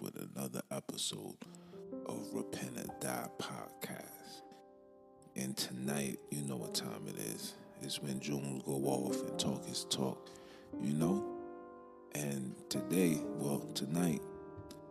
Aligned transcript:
with 0.00 0.16
another 0.34 0.62
episode 0.70 1.36
of 2.06 2.26
Repent 2.32 2.76
and 2.76 2.90
Die 3.00 3.28
podcast. 3.38 4.42
And 5.36 5.56
tonight, 5.56 6.18
you 6.30 6.42
know 6.42 6.56
what 6.56 6.74
time 6.74 7.06
it 7.06 7.16
is. 7.16 7.54
It's 7.82 8.02
when 8.02 8.20
Jones 8.20 8.62
go 8.64 8.72
off 8.72 9.20
and 9.28 9.38
talk 9.38 9.64
his 9.66 9.84
talk, 9.84 10.28
you 10.80 10.92
know? 10.92 11.24
And 12.14 12.54
today, 12.68 13.18
well, 13.36 13.60
tonight, 13.74 14.22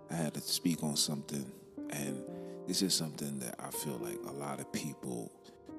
I 0.10 0.16
had 0.16 0.34
to 0.34 0.42
speak 0.42 0.84
on 0.84 0.96
something, 0.96 1.52
and 1.90 2.22
this 2.68 2.82
is 2.82 2.94
something 2.94 3.40
that 3.40 3.56
I 3.60 3.70
feel 3.72 3.98
like 3.98 4.20
a 4.28 4.34
lot 4.34 4.60
of 4.60 4.72
people 4.72 5.32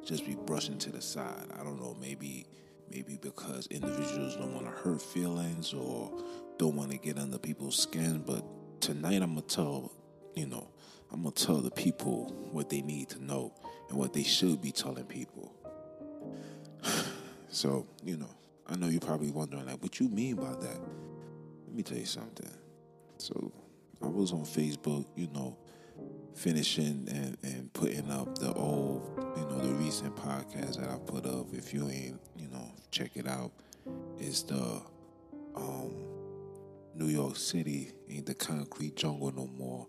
just 0.05 0.27
be 0.27 0.35
brushing 0.35 0.79
to 0.79 0.91
the 0.91 1.03
side. 1.03 1.47
I 1.59 1.65
don't 1.65 1.81
know, 1.81 1.97
maybe 2.01 2.47
maybe 2.91 3.19
because 3.21 3.67
individuals 3.67 4.37
don't 4.37 4.55
want 4.55 4.65
to 4.65 4.73
hurt 4.73 5.03
feelings 5.03 5.75
or 5.75 6.11
don't 6.59 6.75
want 6.75 6.91
to 6.91 6.97
get 6.97 7.19
under 7.19 7.39
people's 7.39 7.77
skin, 7.77 8.23
but 8.27 8.43
tonight 8.81 9.23
I'm 9.23 9.35
gonna 9.35 9.43
tell, 9.43 9.93
you 10.35 10.47
know, 10.47 10.69
I'm 11.13 11.23
gonna 11.23 11.35
tell 11.35 11.59
the 11.59 11.71
people 11.71 12.33
what 12.53 12.69
they 12.69 12.83
need 12.83 13.09
to 13.11 13.25
know 13.25 13.53
and 13.89 13.99
what 13.99 14.13
they 14.13 14.23
should 14.23 14.61
be 14.61 14.73
telling 14.73 15.05
people. 15.05 15.55
so, 17.51 17.87
you 18.05 18.17
know, 18.17 18.31
I 18.67 18.77
know 18.77 18.89
you're 18.89 19.01
probably 19.01 19.31
wondering 19.31 19.67
like 19.67 19.83
what 19.83 19.99
you 20.01 20.09
mean 20.09 20.37
by 20.37 20.51
that. 20.51 20.81
Let 21.67 21.75
me 21.75 21.83
tell 21.83 21.99
you 21.99 22.07
something. 22.07 22.51
So 23.19 23.53
I 24.03 24.07
was 24.07 24.33
on 24.33 24.43
Facebook, 24.43 25.07
you 25.17 25.29
know, 25.33 25.57
finishing 26.35 27.09
and, 27.11 27.37
and 27.43 27.73
putting 27.73 28.11
up 28.11 28.39
the 28.39 28.53
old, 28.53 29.03
you 29.37 29.45
know, 29.47 29.59
the 29.59 29.75
recent 29.75 30.15
podcast 30.15 30.77
that 30.79 30.89
I 30.89 30.99
put 30.99 31.27
up. 31.27 31.47
If 31.53 31.75
you 31.75 31.89
ain't, 31.89 32.21
you 32.37 32.49
know, 32.49 32.71
check 32.91 33.11
it 33.17 33.27
out. 33.27 33.53
It's 34.19 34.43
the 34.43 34.83
um, 35.57 36.18
New 36.99 37.07
York 37.07 37.37
City 37.37 37.93
ain't 38.11 38.27
the 38.27 38.35
concrete 38.35 38.97
jungle 38.97 39.31
no 39.31 39.47
more, 39.47 39.87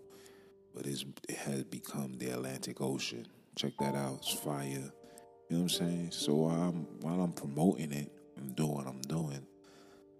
but 0.72 0.86
it 0.86 1.04
has 1.38 1.64
become 1.64 2.16
the 2.18 2.30
Atlantic 2.30 2.80
Ocean. 2.80 3.26
Check 3.56 3.72
that 3.80 3.96
out. 3.96 4.18
It's 4.18 4.32
fire. 4.32 4.64
You 4.68 4.76
know 4.76 5.56
what 5.56 5.60
I'm 5.62 5.68
saying? 5.68 6.08
So 6.12 6.34
while 6.34 6.68
I'm, 6.68 6.86
while 7.00 7.20
I'm 7.20 7.32
promoting 7.32 7.90
it, 7.90 8.12
I'm 8.38 8.52
doing 8.52 8.74
what 8.74 8.86
I'm 8.86 9.00
doing. 9.00 9.44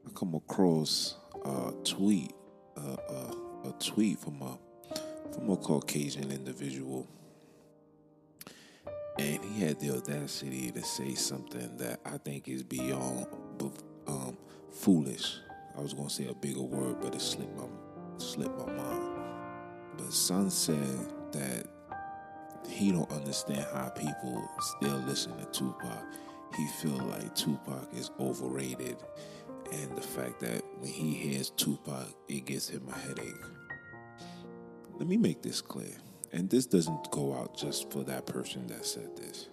I 0.05 0.11
come 0.15 0.35
across 0.35 1.17
a 1.45 1.73
tweet, 1.85 2.33
a, 2.77 2.81
a 3.69 3.73
tweet 3.79 4.19
from 4.19 4.43
a 4.43 4.59
from 5.33 5.49
a 5.51 5.57
Caucasian 5.57 6.33
individual. 6.33 7.07
And 9.17 9.45
he 9.45 9.61
had 9.61 9.79
the 9.79 9.93
audacity 9.97 10.73
to 10.73 10.83
say 10.83 11.15
something 11.15 11.77
that 11.77 12.01
I 12.05 12.19
think 12.19 12.49
is 12.49 12.65
beyond 12.65 13.27
um, 14.09 14.37
foolish. 14.73 15.39
I 15.77 15.81
was 15.81 15.95
to 15.95 16.09
say 16.09 16.27
a 16.29 16.35
bigger 16.35 16.63
word, 16.63 17.01
but 17.01 17.15
it 17.15 17.21
slipped 17.21 17.57
my, 17.57 17.65
slipped 18.19 18.59
my 18.59 18.73
mind. 18.73 19.17
But 19.97 20.13
Son 20.13 20.51
said 20.51 21.13
that 21.33 21.67
he 22.69 22.93
don't 22.93 23.11
understand 23.11 23.67
how 23.73 23.89
people 23.91 24.49
still 24.59 24.99
listen 25.07 25.37
to 25.39 25.45
Tupac. 25.47 26.05
He 26.57 26.67
feel 26.83 26.99
like 26.99 27.35
Tupac 27.35 27.89
is 27.95 28.11
overrated, 28.19 28.97
and 29.73 29.97
the 29.97 30.03
fact 30.03 30.41
that 30.41 30.63
when 30.79 30.91
he 30.91 31.15
hears 31.15 31.51
Tupac, 31.51 32.09
it 32.29 32.45
gives 32.45 32.69
him 32.69 32.89
a 32.89 32.99
headache. 32.99 33.45
Let 34.99 35.09
me 35.09 35.17
make 35.17 35.43
this 35.43 35.61
clear. 35.63 35.97
And 36.33 36.49
this 36.49 36.67
doesn't 36.67 37.11
go 37.11 37.35
out 37.35 37.57
just 37.57 37.91
for 37.91 38.05
that 38.05 38.27
person 38.27 38.67
that 38.69 38.87
said 38.87 39.17
this. 39.17 39.49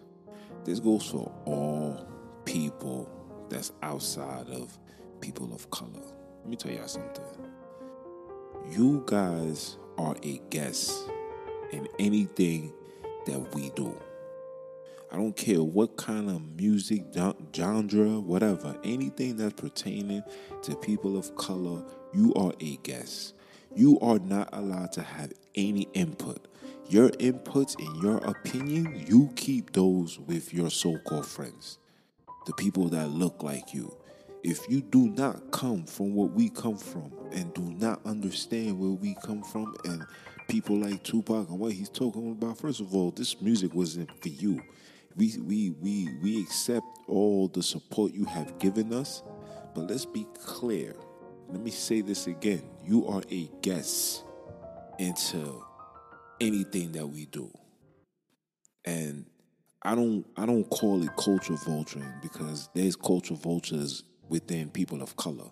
This 0.63 0.79
goes 0.79 1.09
for 1.09 1.31
all 1.45 2.05
people 2.45 3.09
that's 3.49 3.71
outside 3.81 4.49
of 4.49 4.77
people 5.21 5.53
of 5.53 5.69
color. 5.71 6.01
Let 6.41 6.49
me 6.49 6.55
tell 6.55 6.71
y'all 6.71 6.87
something. 6.87 7.23
You 8.69 9.03
guys 9.05 9.77
are 9.97 10.15
a 10.23 10.41
guest 10.49 10.91
in 11.71 11.87
anything 11.99 12.73
that 13.25 13.55
we 13.55 13.69
do. 13.71 13.97
I 15.11 15.15
don't 15.15 15.35
care 15.35 15.63
what 15.63 15.95
kind 15.95 16.29
of 16.29 16.41
music, 16.57 17.03
genre, 17.55 18.19
whatever, 18.19 18.77
anything 18.83 19.37
that's 19.37 19.59
pertaining 19.59 20.23
to 20.63 20.75
people 20.75 21.17
of 21.17 21.35
color, 21.35 21.83
you 22.13 22.33
are 22.35 22.53
a 22.59 22.75
guest 22.77 23.33
you 23.77 23.99
are 23.99 24.17
not 24.17 24.49
allowed 24.53 24.91
to 24.93 25.03
have 25.03 25.31
any 25.53 25.87
input. 25.93 26.47
Your 26.89 27.09
inputs 27.09 27.77
and 27.77 28.01
your 28.01 28.17
opinion, 28.17 29.05
you 29.07 29.29
keep 29.35 29.73
those 29.73 30.17
with 30.19 30.51
your 30.51 30.71
so 30.71 30.97
called 30.99 31.27
friends, 31.27 31.77
the 32.47 32.53
people 32.53 32.87
that 32.89 33.09
look 33.09 33.43
like 33.43 33.75
you. 33.75 33.95
If 34.43 34.69
you 34.69 34.81
do 34.81 35.09
not 35.09 35.51
come 35.51 35.85
from 35.85 36.13
what 36.13 36.31
we 36.31 36.49
come 36.49 36.77
from 36.77 37.11
and 37.31 37.53
do 37.53 37.61
not 37.61 38.05
understand 38.05 38.79
where 38.79 38.91
we 38.91 39.15
come 39.23 39.43
from 39.43 39.75
and 39.85 40.05
people 40.47 40.77
like 40.77 41.03
Tupac 41.03 41.49
and 41.49 41.59
what 41.59 41.73
he's 41.73 41.89
talking 41.89 42.31
about, 42.31 42.57
first 42.57 42.79
of 42.79 42.95
all, 42.95 43.11
this 43.11 43.41
music 43.41 43.73
wasn't 43.73 44.09
for 44.21 44.29
you. 44.29 44.61
We 45.15 45.35
we 45.39 45.71
we 45.81 46.09
we 46.21 46.41
accept 46.41 46.85
all 47.07 47.47
the 47.47 47.63
support 47.63 48.13
you 48.13 48.25
have 48.25 48.59
given 48.59 48.93
us, 48.93 49.23
but 49.73 49.89
let's 49.89 50.05
be 50.05 50.25
clear 50.45 50.95
let 51.49 51.61
me 51.61 51.71
say 51.71 52.01
this 52.01 52.27
again. 52.27 52.61
You 52.85 53.07
are 53.07 53.21
a 53.31 53.49
guest 53.61 54.23
into 54.99 55.63
anything 56.41 56.91
that 56.93 57.07
we 57.07 57.25
do. 57.25 57.49
And 58.83 59.25
I 59.81 59.95
don't 59.95 60.25
I 60.35 60.45
don't 60.45 60.65
call 60.65 61.03
it 61.03 61.15
culture 61.15 61.53
vulturing 61.53 62.21
because 62.21 62.69
there's 62.73 62.95
culture 62.95 63.35
vultures 63.35 64.03
within 64.29 64.69
people 64.69 65.01
of 65.01 65.15
color. 65.15 65.49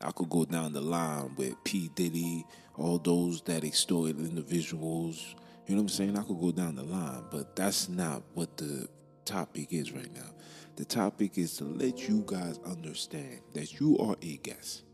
I 0.00 0.12
could 0.12 0.30
go 0.30 0.44
down 0.44 0.72
the 0.72 0.80
line 0.80 1.34
with 1.36 1.54
P. 1.64 1.90
Diddy, 1.94 2.46
all 2.76 2.98
those 2.98 3.42
that 3.42 3.64
extort 3.64 4.10
individuals. 4.10 5.34
You 5.66 5.74
know 5.74 5.82
what 5.82 5.84
I'm 5.84 5.88
saying? 5.88 6.18
I 6.18 6.22
could 6.22 6.40
go 6.40 6.52
down 6.52 6.76
the 6.76 6.84
line, 6.84 7.24
but 7.30 7.56
that's 7.56 7.88
not 7.88 8.22
what 8.34 8.56
the 8.56 8.88
topic 9.24 9.72
is 9.72 9.92
right 9.92 10.12
now. 10.14 10.30
The 10.76 10.84
topic 10.84 11.36
is 11.36 11.56
to 11.56 11.64
let 11.64 12.08
you 12.08 12.22
guys 12.24 12.60
understand 12.64 13.40
that 13.54 13.80
you 13.80 13.98
are 13.98 14.16
a 14.22 14.36
guest 14.36 14.84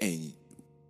and 0.00 0.32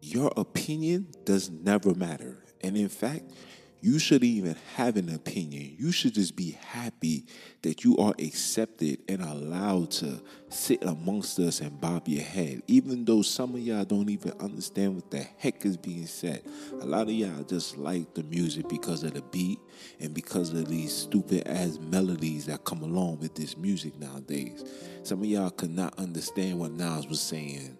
your 0.01 0.33
opinion 0.37 1.09
does 1.25 1.51
never 1.51 1.95
matter. 1.95 2.45
And 2.61 2.77
in 2.77 2.89
fact, 2.89 3.33
you 3.81 3.99
shouldn't 3.99 4.25
even 4.25 4.57
have 4.75 4.97
an 4.97 5.15
opinion. 5.15 5.77
You 5.79 5.93
should 5.93 6.15
just 6.15 6.35
be 6.35 6.53
happy 6.53 7.27
that 7.63 7.85
you 7.85 7.97
are 7.99 8.15
accepted 8.19 9.01
and 9.09 9.23
allowed 9.23 9.91
to 9.93 10.21
sit 10.49 10.83
amongst 10.83 11.39
us 11.39 11.61
and 11.61 11.81
bob 11.81 12.09
your 12.09 12.23
head. 12.23 12.63
Even 12.67 13.05
though 13.05 13.23
some 13.23 13.55
of 13.55 13.61
y'all 13.61 13.85
don't 13.85 14.11
even 14.11 14.33
understand 14.41 14.97
what 14.97 15.11
the 15.11 15.25
heck 15.37 15.65
is 15.65 15.77
being 15.77 16.07
said. 16.07 16.43
A 16.81 16.87
lot 16.87 17.03
of 17.03 17.13
y'all 17.13 17.45
just 17.45 17.77
like 17.77 18.15
the 18.15 18.25
music 18.25 18.69
because 18.69 19.05
of 19.05 19.15
the 19.15 19.23
beat 19.23 19.61
and 20.01 20.13
because 20.13 20.53
of 20.53 20.69
these 20.69 20.93
stupid 20.93 21.47
ass 21.47 21.79
melodies 21.79 22.47
that 22.47 22.65
come 22.65 22.83
along 22.83 23.21
with 23.21 23.35
this 23.35 23.57
music 23.57 23.97
nowadays. 23.99 24.65
Some 25.05 25.21
of 25.21 25.27
y'all 25.27 25.51
could 25.51 25.71
not 25.71 25.97
understand 25.99 26.59
what 26.59 26.73
Nas 26.73 27.07
was 27.07 27.21
saying 27.21 27.79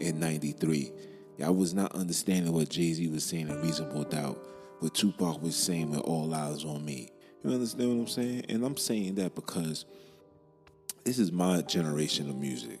in 0.00 0.18
93. 0.18 0.90
Y'all 1.38 1.54
was 1.54 1.74
not 1.74 1.94
understanding 1.94 2.52
what 2.52 2.68
Jay 2.68 2.92
Z 2.92 3.08
was 3.08 3.24
saying 3.24 3.48
in 3.48 3.60
Reasonable 3.62 4.04
Doubt, 4.04 4.38
what 4.82 4.94
Tupac 4.94 5.40
was 5.40 5.54
saying 5.54 5.90
with 5.90 6.00
All 6.00 6.28
Eyez 6.30 6.66
on 6.66 6.84
Me. 6.84 7.08
You 7.44 7.52
understand 7.52 7.88
what 7.88 8.02
I'm 8.02 8.08
saying? 8.08 8.46
And 8.48 8.64
I'm 8.64 8.76
saying 8.76 9.14
that 9.14 9.36
because 9.36 9.84
this 11.04 11.20
is 11.20 11.30
my 11.30 11.62
generation 11.62 12.28
of 12.28 12.36
music. 12.36 12.80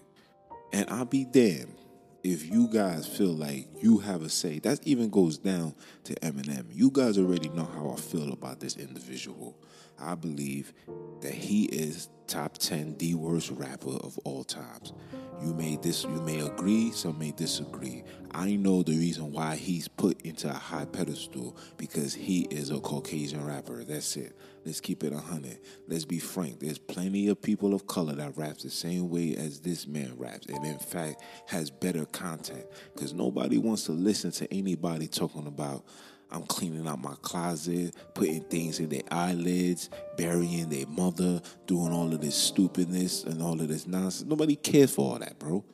And 0.72 0.90
I'll 0.90 1.04
be 1.04 1.24
damned 1.24 1.76
if 2.24 2.44
you 2.44 2.66
guys 2.66 3.06
feel 3.06 3.32
like 3.32 3.68
you 3.80 3.98
have 3.98 4.22
a 4.22 4.28
say. 4.28 4.58
That 4.58 4.80
even 4.84 5.10
goes 5.10 5.38
down 5.38 5.76
to 6.04 6.14
Eminem. 6.16 6.66
You 6.72 6.90
guys 6.90 7.18
already 7.18 7.50
know 7.50 7.68
how 7.72 7.90
I 7.90 7.96
feel 7.96 8.32
about 8.32 8.58
this 8.58 8.76
individual. 8.76 9.56
I 9.96 10.16
believe 10.16 10.72
that 11.20 11.34
he 11.34 11.66
is 11.66 12.08
top 12.32 12.56
10 12.56 12.96
the 12.96 13.14
worst 13.14 13.50
rapper 13.50 13.90
of 13.90 14.18
all 14.24 14.42
times. 14.42 14.94
You 15.42 15.52
may 15.52 15.76
this 15.76 16.04
you 16.04 16.22
may 16.22 16.40
agree, 16.40 16.90
some 16.90 17.18
may 17.18 17.32
disagree. 17.32 18.04
I 18.30 18.56
know 18.56 18.82
the 18.82 18.96
reason 18.96 19.32
why 19.32 19.56
he's 19.56 19.86
put 19.86 20.22
into 20.22 20.48
a 20.48 20.54
high 20.54 20.86
pedestal 20.86 21.54
because 21.76 22.14
he 22.14 22.42
is 22.50 22.70
a 22.70 22.80
Caucasian 22.80 23.44
rapper. 23.44 23.84
That's 23.84 24.16
it. 24.16 24.34
Let's 24.64 24.80
keep 24.80 25.04
it 25.04 25.12
a 25.12 25.18
hundred. 25.18 25.58
Let's 25.88 26.06
be 26.06 26.18
frank. 26.18 26.60
There's 26.60 26.78
plenty 26.78 27.28
of 27.28 27.42
people 27.42 27.74
of 27.74 27.86
color 27.86 28.14
that 28.14 28.38
raps 28.38 28.62
the 28.62 28.70
same 28.70 29.10
way 29.10 29.36
as 29.36 29.60
this 29.60 29.86
man 29.86 30.14
raps, 30.16 30.46
and 30.46 30.64
in 30.64 30.78
fact 30.78 31.22
has 31.48 31.70
better 31.70 32.06
content. 32.06 32.64
Because 32.94 33.12
nobody 33.12 33.58
wants 33.58 33.84
to 33.84 33.92
listen 33.92 34.30
to 34.32 34.54
anybody 34.54 35.06
talking 35.06 35.46
about 35.46 35.84
I'm 36.32 36.44
cleaning 36.44 36.88
out 36.88 37.00
my 37.00 37.14
closet, 37.22 37.94
putting 38.14 38.42
things 38.44 38.80
in 38.80 38.88
their 38.88 39.02
eyelids, 39.10 39.90
burying 40.16 40.68
their 40.68 40.86
mother, 40.86 41.40
doing 41.66 41.92
all 41.92 42.12
of 42.12 42.20
this 42.20 42.34
stupidness 42.34 43.24
and 43.24 43.42
all 43.42 43.60
of 43.60 43.68
this 43.68 43.86
nonsense. 43.86 44.28
Nobody 44.28 44.56
cares 44.56 44.94
for 44.94 45.12
all 45.12 45.18
that, 45.18 45.38
bro. 45.38 45.64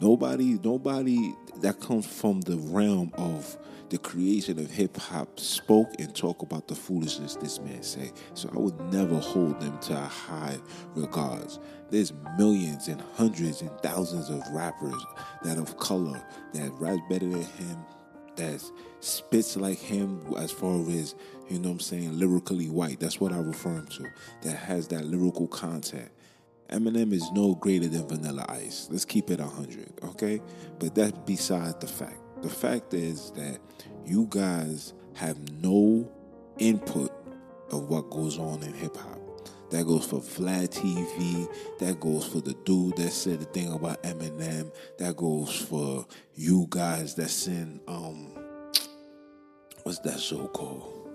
Nobody, 0.00 0.58
nobody 0.62 1.34
that 1.60 1.80
comes 1.80 2.06
from 2.06 2.40
the 2.40 2.56
realm 2.56 3.12
of 3.14 3.56
the 3.92 3.98
creation 3.98 4.58
of 4.58 4.70
hip 4.70 4.96
hop 4.96 5.38
spoke 5.38 5.88
and 5.98 6.16
talk 6.16 6.40
about 6.40 6.66
the 6.66 6.74
foolishness 6.74 7.36
this 7.36 7.60
man 7.60 7.82
say. 7.82 8.10
So 8.32 8.50
I 8.54 8.58
would 8.58 8.80
never 8.92 9.18
hold 9.18 9.60
them 9.60 9.78
to 9.80 9.92
a 9.92 10.00
high 10.00 10.56
regards. 10.94 11.60
There's 11.90 12.12
millions 12.38 12.88
and 12.88 13.02
hundreds 13.14 13.60
and 13.60 13.70
thousands 13.82 14.30
of 14.30 14.42
rappers 14.50 15.04
that 15.42 15.58
of 15.58 15.76
color 15.76 16.20
that 16.54 16.72
rap 16.80 16.98
better 17.10 17.28
than 17.28 17.42
him, 17.42 17.84
that 18.36 18.62
spits 19.00 19.56
like 19.56 19.78
him 19.78 20.20
as 20.38 20.50
far 20.50 20.80
as 20.90 21.14
you 21.48 21.58
know 21.58 21.68
what 21.68 21.74
I'm 21.74 21.80
saying, 21.80 22.18
lyrically 22.18 22.68
white. 22.68 23.00
That's 23.00 23.20
what 23.20 23.32
I 23.32 23.38
refer 23.38 23.74
him 23.74 23.86
to. 23.88 24.06
That 24.42 24.56
has 24.56 24.88
that 24.88 25.04
lyrical 25.04 25.46
content. 25.48 26.10
Eminem 26.70 27.12
is 27.12 27.30
no 27.32 27.54
greater 27.54 27.88
than 27.88 28.08
Vanilla 28.08 28.46
Ice. 28.48 28.88
Let's 28.90 29.04
keep 29.04 29.30
it 29.30 29.40
100, 29.40 30.00
okay? 30.04 30.40
But 30.78 30.94
that's 30.94 31.18
beside 31.26 31.80
the 31.80 31.86
fact. 31.86 32.18
The 32.42 32.48
fact 32.48 32.94
is 32.94 33.30
that 33.32 33.58
you 34.06 34.26
guys 34.30 34.94
have 35.14 35.36
no 35.62 36.10
input 36.58 37.12
of 37.70 37.88
what 37.90 38.08
goes 38.10 38.38
on 38.38 38.62
in 38.62 38.72
hip 38.72 38.96
hop. 38.96 39.21
That 39.72 39.86
goes 39.86 40.04
for 40.04 40.20
Vlad 40.20 40.68
TV. 40.68 41.48
That 41.78 41.98
goes 41.98 42.26
for 42.26 42.40
the 42.42 42.52
dude 42.52 42.94
that 42.96 43.10
said 43.10 43.40
the 43.40 43.46
thing 43.46 43.72
about 43.72 44.02
Eminem. 44.02 44.70
That 44.98 45.16
goes 45.16 45.62
for 45.62 46.06
you 46.34 46.66
guys 46.68 47.14
that 47.14 47.48
in 47.48 47.80
um 47.88 48.34
what's 49.82 49.98
that 50.00 50.20
show 50.20 50.46
called? 50.48 51.08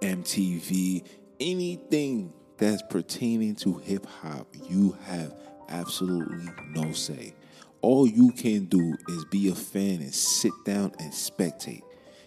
MTV. 0.00 1.04
Anything 1.40 2.32
that's 2.56 2.82
pertaining 2.88 3.56
to 3.56 3.78
hip 3.78 4.06
hop, 4.06 4.46
you 4.70 4.96
have 5.06 5.34
absolutely 5.68 6.48
no 6.70 6.92
say. 6.92 7.34
All 7.80 8.06
you 8.06 8.30
can 8.30 8.66
do 8.66 8.96
is 9.08 9.24
be 9.24 9.48
a 9.48 9.56
fan 9.56 10.02
and 10.02 10.14
sit 10.14 10.52
down 10.64 10.92
and 11.00 11.12
spectate. 11.12 11.82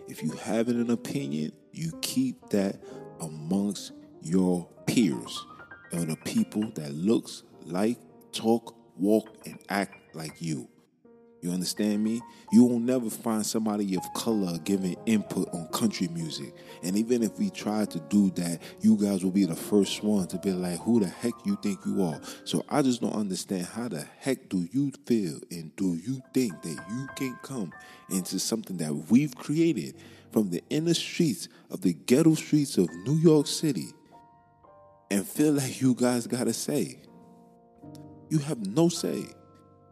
If 0.10 0.22
you 0.22 0.32
have 0.32 0.68
an 0.68 0.90
opinion, 0.90 1.54
you 1.72 1.94
keep 2.02 2.50
that 2.50 2.76
amongst 3.22 3.94
your 4.26 4.68
peers 4.88 5.46
and 5.92 6.10
the 6.10 6.16
people 6.18 6.64
that 6.76 6.92
looks 6.94 7.44
like, 7.66 7.98
talk, 8.32 8.76
walk, 8.98 9.30
and 9.46 9.60
act 9.70 10.16
like 10.16 10.42
you. 10.42 10.68
You 11.42 11.52
understand 11.52 12.04
me? 12.04 12.22
You 12.52 12.64
will 12.64 12.80
never 12.80 13.08
find 13.08 13.46
somebody 13.46 13.96
of 13.96 14.02
color 14.16 14.58
giving 14.64 14.96
input 15.06 15.48
on 15.54 15.68
country 15.68 16.08
music. 16.08 16.56
And 16.82 16.98
even 16.98 17.22
if 17.22 17.38
we 17.38 17.52
try 17.52 17.86
to 17.86 18.00
do 18.00 18.32
that, 18.32 18.60
you 18.82 18.98
guys 18.98 19.24
will 19.24 19.30
be 19.30 19.46
the 19.46 19.56
first 19.56 20.04
one 20.04 20.26
to 20.30 20.40
be 20.40 20.52
like, 20.52 20.80
who 20.80 21.00
the 21.00 21.08
heck 21.08 21.34
you 21.46 21.56
think 21.62 21.80
you 21.86 22.02
are? 22.02 22.20
So 22.46 22.66
I 22.68 22.82
just 22.82 23.00
don't 23.00 23.14
understand 23.14 23.68
how 23.68 23.90
the 23.90 24.08
heck 24.18 24.50
do 24.50 24.68
you 24.72 24.92
feel 25.06 25.40
and 25.52 25.76
do 25.76 25.94
you 26.04 26.20
think 26.34 26.60
that 26.64 26.84
you 26.90 27.08
can 27.16 27.38
come 27.44 27.72
into 28.10 28.40
something 28.40 28.78
that 28.78 28.92
we've 29.12 29.36
created 29.36 29.98
from 30.32 30.50
the 30.50 30.64
inner 30.72 30.96
streets 30.96 31.48
of 31.70 31.82
the 31.82 31.94
ghetto 31.94 32.34
streets 32.34 32.80
of 32.80 32.90
New 33.06 33.18
York 33.18 33.46
City 33.46 33.94
and 35.12 35.28
feel 35.28 35.54
like 35.54 35.82
you 35.82 35.96
guys 35.96 36.28
gotta 36.28 36.54
say? 36.54 37.00
You 38.30 38.40
have 38.40 38.66
no 38.66 38.90
say. 38.90 39.28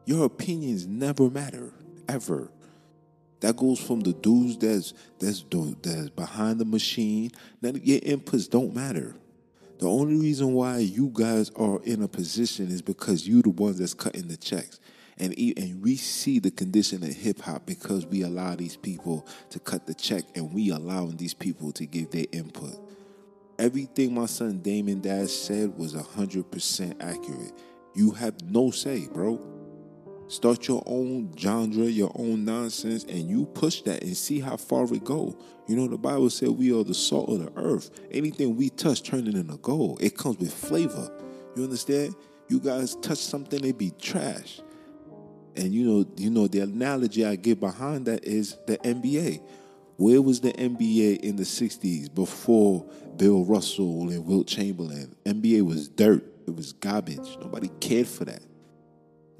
Your 0.05 0.25
opinions 0.25 0.85
never 0.85 1.29
matter, 1.29 1.73
ever. 2.09 2.51
That 3.39 3.57
goes 3.57 3.79
from 3.79 3.99
the 4.01 4.13
dudes 4.13 4.57
that's 4.57 4.93
that's 5.19 5.43
that's 5.81 6.09
behind 6.09 6.59
the 6.59 6.65
machine. 6.65 7.31
None 7.61 7.75
of 7.75 7.85
your 7.85 7.99
inputs 7.99 8.49
don't 8.49 8.73
matter. 8.73 9.15
The 9.79 9.89
only 9.89 10.15
reason 10.15 10.53
why 10.53 10.77
you 10.77 11.11
guys 11.13 11.51
are 11.57 11.81
in 11.83 12.01
a 12.03 12.07
position 12.07 12.69
is 12.69 12.81
because 12.81 13.27
you 13.27 13.41
the 13.41 13.49
ones 13.49 13.79
that's 13.79 13.93
cutting 13.93 14.29
the 14.29 14.37
checks. 14.37 14.79
And, 15.17 15.37
and 15.37 15.83
we 15.83 15.97
see 15.97 16.39
the 16.39 16.51
condition 16.51 17.03
of 17.03 17.09
hip 17.09 17.41
hop 17.41 17.65
because 17.65 18.05
we 18.05 18.23
allow 18.23 18.55
these 18.55 18.77
people 18.77 19.27
to 19.49 19.59
cut 19.59 19.85
the 19.85 19.93
check 19.93 20.23
and 20.35 20.53
we 20.53 20.69
allowing 20.69 21.17
these 21.17 21.33
people 21.33 21.71
to 21.73 21.85
give 21.85 22.11
their 22.11 22.25
input. 22.31 22.75
Everything 23.59 24.15
my 24.15 24.25
son 24.25 24.59
Damon 24.59 24.99
Dash 25.01 25.29
said 25.29 25.77
was 25.77 25.93
100% 25.93 27.03
accurate. 27.03 27.53
You 27.93 28.11
have 28.11 28.41
no 28.43 28.71
say, 28.71 29.07
bro. 29.07 29.39
Start 30.27 30.67
your 30.67 30.81
own 30.87 31.31
genre, 31.37 31.85
your 31.85 32.11
own 32.15 32.45
nonsense, 32.45 33.03
and 33.03 33.29
you 33.29 33.45
push 33.45 33.81
that 33.83 34.01
and 34.01 34.17
see 34.17 34.39
how 34.39 34.57
far 34.57 34.91
it 34.91 35.03
go. 35.03 35.37
You 35.67 35.75
know, 35.75 35.87
the 35.87 35.97
Bible 35.97 36.31
said 36.31 36.49
we 36.49 36.73
are 36.73 36.83
the 36.83 36.93
salt 36.95 37.29
of 37.29 37.39
the 37.39 37.61
earth. 37.61 37.91
Anything 38.09 38.55
we 38.55 38.69
touch, 38.71 39.03
turn 39.03 39.27
it 39.27 39.35
into 39.35 39.57
gold. 39.57 40.01
It 40.01 40.17
comes 40.17 40.37
with 40.37 40.53
flavor. 40.53 41.09
You 41.55 41.63
understand? 41.63 42.15
You 42.47 42.59
guys 42.59 42.95
touch 42.95 43.19
something, 43.19 43.63
it 43.63 43.77
be 43.77 43.91
trash. 43.91 44.59
And 45.55 45.71
you 45.71 45.85
know, 45.85 46.05
you 46.17 46.31
know, 46.31 46.47
the 46.47 46.61
analogy 46.61 47.25
I 47.25 47.35
give 47.35 47.59
behind 47.59 48.07
that 48.07 48.23
is 48.23 48.57
the 48.65 48.77
NBA. 48.79 49.41
Where 49.97 50.21
was 50.21 50.41
the 50.41 50.53
NBA 50.53 51.19
in 51.19 51.35
the 51.35 51.43
60s 51.43 52.13
before 52.13 52.85
Bill 53.17 53.45
Russell 53.45 54.09
and 54.09 54.25
Wilt 54.25 54.47
Chamberlain? 54.47 55.15
NBA 55.25 55.61
was 55.65 55.87
dirt. 55.87 56.25
It 56.47 56.55
was 56.55 56.73
garbage. 56.73 57.37
Nobody 57.39 57.69
cared 57.79 58.07
for 58.07 58.25
that. 58.25 58.41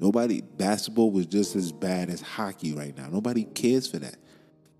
Nobody, 0.00 0.40
basketball 0.40 1.10
was 1.10 1.26
just 1.26 1.56
as 1.56 1.72
bad 1.72 2.08
as 2.10 2.20
hockey 2.20 2.72
right 2.72 2.96
now. 2.96 3.08
Nobody 3.08 3.44
cares 3.44 3.86
for 3.86 3.98
that. 3.98 4.16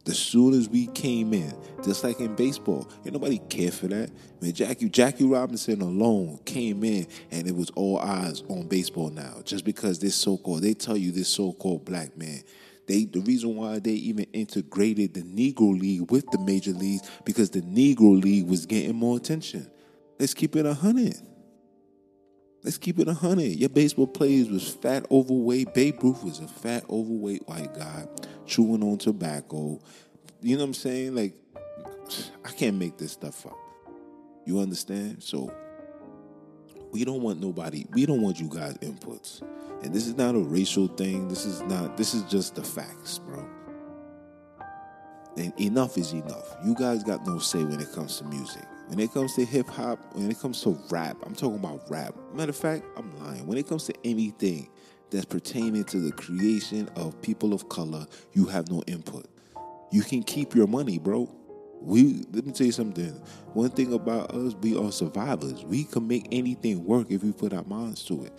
As 0.06 0.18
soon 0.18 0.52
as 0.52 0.68
we 0.68 0.86
came 0.88 1.32
in, 1.32 1.54
just 1.82 2.04
like 2.04 2.20
in 2.20 2.34
baseball, 2.34 2.86
ain't 3.04 3.14
nobody 3.14 3.38
care 3.48 3.70
for 3.70 3.86
that. 3.86 4.10
I 4.10 4.44
mean, 4.44 4.52
Jackie 4.52 4.90
Jackie 4.90 5.24
Robinson 5.24 5.80
alone 5.80 6.40
came 6.44 6.84
in, 6.84 7.06
and 7.30 7.46
it 7.48 7.56
was 7.56 7.70
all 7.70 7.98
eyes 7.98 8.42
on 8.50 8.68
baseball 8.68 9.08
now, 9.08 9.40
just 9.44 9.64
because 9.64 9.98
this 10.00 10.14
so-called 10.14 10.62
they 10.62 10.74
tell 10.74 10.96
you 10.96 11.10
this 11.10 11.28
so-called 11.28 11.86
black 11.86 12.18
man. 12.18 12.42
They 12.86 13.04
the 13.04 13.20
reason 13.20 13.56
why 13.56 13.78
they 13.78 13.92
even 13.92 14.24
integrated 14.32 15.14
the 15.14 15.22
Negro 15.22 15.78
League 15.78 16.10
with 16.10 16.30
the 16.30 16.38
major 16.38 16.72
leagues 16.72 17.10
because 17.24 17.50
the 17.50 17.62
Negro 17.62 18.20
League 18.22 18.46
was 18.46 18.66
getting 18.66 18.96
more 18.96 19.16
attention. 19.16 19.70
Let's 20.18 20.34
keep 20.34 20.54
it 20.56 20.66
a 20.66 20.74
hundred. 20.74 21.16
Let's 22.62 22.78
keep 22.78 22.98
it 22.98 23.08
a 23.08 23.14
hundred. 23.14 23.56
Your 23.56 23.68
baseball 23.68 24.06
players 24.06 24.48
was 24.48 24.68
fat, 24.68 25.06
overweight. 25.10 25.74
Babe 25.74 26.02
Ruth 26.02 26.24
was 26.24 26.40
a 26.40 26.48
fat, 26.48 26.84
overweight 26.88 27.46
white 27.46 27.74
guy 27.74 28.06
chewing 28.46 28.82
on 28.82 28.98
tobacco. 28.98 29.80
You 30.40 30.56
know 30.56 30.62
what 30.62 30.68
I'm 30.68 30.74
saying? 30.74 31.14
Like, 31.14 31.34
I 32.44 32.50
can't 32.52 32.76
make 32.76 32.96
this 32.96 33.12
stuff 33.12 33.46
up. 33.46 33.58
You 34.46 34.60
understand? 34.60 35.22
So 35.22 35.52
we 36.90 37.04
don't 37.04 37.22
want 37.22 37.40
nobody. 37.40 37.86
We 37.92 38.06
don't 38.06 38.22
want 38.22 38.38
you 38.38 38.48
guys 38.48 38.78
inputs. 38.78 39.42
And 39.84 39.92
this 39.92 40.06
is 40.06 40.16
not 40.16 40.34
a 40.34 40.38
racial 40.38 40.86
thing. 40.86 41.28
This 41.28 41.44
is 41.44 41.60
not. 41.60 41.98
This 41.98 42.14
is 42.14 42.22
just 42.22 42.54
the 42.54 42.64
facts, 42.64 43.18
bro. 43.18 43.46
And 45.36 45.52
enough 45.60 45.98
is 45.98 46.14
enough. 46.14 46.56
You 46.64 46.74
guys 46.74 47.04
got 47.04 47.26
no 47.26 47.38
say 47.38 47.62
when 47.62 47.78
it 47.80 47.92
comes 47.92 48.16
to 48.18 48.24
music. 48.24 48.64
When 48.88 48.98
it 48.98 49.12
comes 49.12 49.34
to 49.34 49.44
hip 49.44 49.68
hop, 49.68 49.98
when 50.14 50.30
it 50.30 50.40
comes 50.40 50.62
to 50.62 50.78
rap, 50.88 51.18
I'm 51.26 51.34
talking 51.34 51.56
about 51.56 51.82
rap. 51.90 52.14
Matter 52.32 52.50
of 52.50 52.56
fact, 52.56 52.86
I'm 52.96 53.14
lying. 53.22 53.46
When 53.46 53.58
it 53.58 53.68
comes 53.68 53.84
to 53.84 53.94
anything 54.04 54.70
that's 55.10 55.26
pertaining 55.26 55.84
to 55.84 55.98
the 55.98 56.12
creation 56.12 56.88
of 56.96 57.20
people 57.20 57.52
of 57.52 57.68
color, 57.68 58.06
you 58.32 58.46
have 58.46 58.70
no 58.70 58.82
input. 58.86 59.26
You 59.92 60.00
can 60.00 60.22
keep 60.22 60.54
your 60.54 60.66
money, 60.66 60.98
bro. 60.98 61.30
We 61.82 62.24
let 62.32 62.46
me 62.46 62.52
tell 62.52 62.66
you 62.66 62.72
something. 62.72 63.10
One 63.52 63.68
thing 63.68 63.92
about 63.92 64.30
us, 64.30 64.54
we 64.54 64.78
are 64.78 64.90
survivors. 64.90 65.62
We 65.62 65.84
can 65.84 66.08
make 66.08 66.26
anything 66.32 66.86
work 66.86 67.10
if 67.10 67.22
we 67.22 67.32
put 67.32 67.52
our 67.52 67.64
minds 67.64 68.02
to 68.06 68.24
it. 68.24 68.32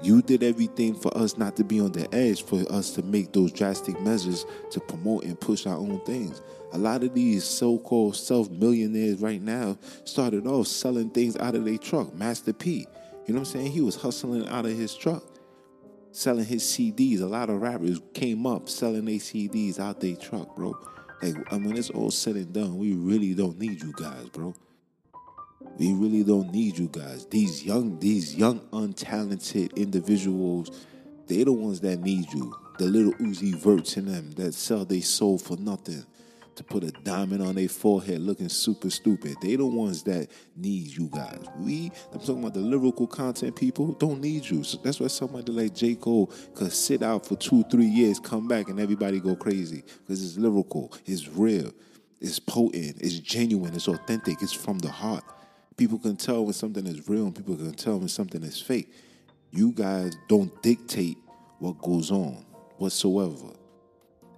You 0.00 0.22
did 0.22 0.44
everything 0.44 0.94
for 0.94 1.16
us 1.16 1.36
not 1.36 1.56
to 1.56 1.64
be 1.64 1.80
on 1.80 1.90
the 1.90 2.12
edge, 2.14 2.44
for 2.44 2.64
us 2.70 2.90
to 2.92 3.02
make 3.02 3.32
those 3.32 3.50
drastic 3.50 4.00
measures 4.00 4.46
to 4.70 4.78
promote 4.80 5.24
and 5.24 5.38
push 5.38 5.66
our 5.66 5.76
own 5.76 6.00
things. 6.00 6.40
A 6.72 6.78
lot 6.78 7.02
of 7.02 7.14
these 7.14 7.44
so 7.44 7.78
called 7.78 8.14
self 8.14 8.48
millionaires 8.48 9.20
right 9.20 9.42
now 9.42 9.76
started 10.04 10.46
off 10.46 10.68
selling 10.68 11.10
things 11.10 11.36
out 11.36 11.56
of 11.56 11.64
their 11.64 11.78
truck. 11.78 12.14
Master 12.14 12.52
P, 12.52 12.86
you 13.26 13.34
know 13.34 13.40
what 13.40 13.48
I'm 13.48 13.52
saying? 13.60 13.72
He 13.72 13.80
was 13.80 13.96
hustling 13.96 14.46
out 14.48 14.66
of 14.66 14.76
his 14.76 14.94
truck, 14.94 15.24
selling 16.12 16.44
his 16.44 16.62
CDs. 16.62 17.20
A 17.20 17.26
lot 17.26 17.50
of 17.50 17.60
rappers 17.60 18.00
came 18.14 18.46
up 18.46 18.68
selling 18.68 19.06
their 19.06 19.16
CDs 19.16 19.80
out 19.80 20.00
their 20.00 20.16
truck, 20.16 20.54
bro. 20.54 20.78
Like, 21.22 21.50
when 21.50 21.76
it's 21.76 21.90
all 21.90 22.12
said 22.12 22.36
and 22.36 22.52
done, 22.52 22.78
we 22.78 22.92
really 22.92 23.34
don't 23.34 23.58
need 23.58 23.82
you 23.82 23.92
guys, 23.96 24.28
bro. 24.28 24.54
We 25.78 25.92
really 25.94 26.24
don't 26.24 26.52
need 26.52 26.76
you 26.76 26.88
guys. 26.90 27.26
These 27.26 27.64
young, 27.64 28.00
these 28.00 28.34
young, 28.34 28.60
untalented 28.72 29.76
individuals, 29.76 30.86
they're 31.28 31.44
the 31.44 31.52
ones 31.52 31.80
that 31.82 32.00
need 32.00 32.32
you. 32.32 32.54
The 32.78 32.86
Lil 32.86 33.12
Uzi 33.14 33.54
Verts 33.54 33.96
in 33.96 34.06
them 34.06 34.32
that 34.32 34.54
sell 34.54 34.84
their 34.84 35.02
soul 35.02 35.38
for 35.38 35.56
nothing 35.56 36.04
to 36.56 36.64
put 36.64 36.82
a 36.82 36.90
diamond 36.90 37.40
on 37.40 37.54
their 37.54 37.68
forehead 37.68 38.20
looking 38.20 38.48
super 38.48 38.90
stupid. 38.90 39.36
They 39.40 39.54
the 39.54 39.64
ones 39.64 40.02
that 40.02 40.28
need 40.56 40.88
you 40.88 41.08
guys. 41.14 41.44
We, 41.56 41.92
I'm 42.12 42.18
talking 42.18 42.40
about 42.40 42.54
the 42.54 42.60
lyrical 42.60 43.06
content 43.06 43.54
people, 43.54 43.92
don't 43.92 44.20
need 44.20 44.44
you. 44.44 44.64
So 44.64 44.78
that's 44.82 44.98
why 44.98 45.06
somebody 45.06 45.52
like 45.52 45.76
J. 45.76 45.94
Cole 45.94 46.32
could 46.54 46.72
sit 46.72 47.04
out 47.04 47.24
for 47.24 47.36
two, 47.36 47.62
three 47.70 47.86
years, 47.86 48.18
come 48.18 48.48
back, 48.48 48.68
and 48.68 48.80
everybody 48.80 49.20
go 49.20 49.36
crazy. 49.36 49.84
Because 50.00 50.24
it's 50.24 50.36
lyrical, 50.36 50.92
it's 51.06 51.28
real, 51.28 51.72
it's 52.20 52.40
potent, 52.40 52.96
it's 53.00 53.20
genuine, 53.20 53.74
it's 53.76 53.86
authentic, 53.86 54.42
it's 54.42 54.52
from 54.52 54.80
the 54.80 54.90
heart. 54.90 55.22
People 55.78 55.98
can 56.00 56.16
tell 56.16 56.44
when 56.44 56.52
something 56.52 56.86
is 56.86 57.08
real 57.08 57.24
and 57.26 57.34
people 57.34 57.56
can 57.56 57.72
tell 57.72 57.98
when 57.98 58.08
something 58.08 58.42
is 58.42 58.60
fake. 58.60 58.92
You 59.52 59.72
guys 59.72 60.12
don't 60.28 60.60
dictate 60.60 61.16
what 61.60 61.78
goes 61.78 62.10
on 62.10 62.44
whatsoever. 62.78 63.54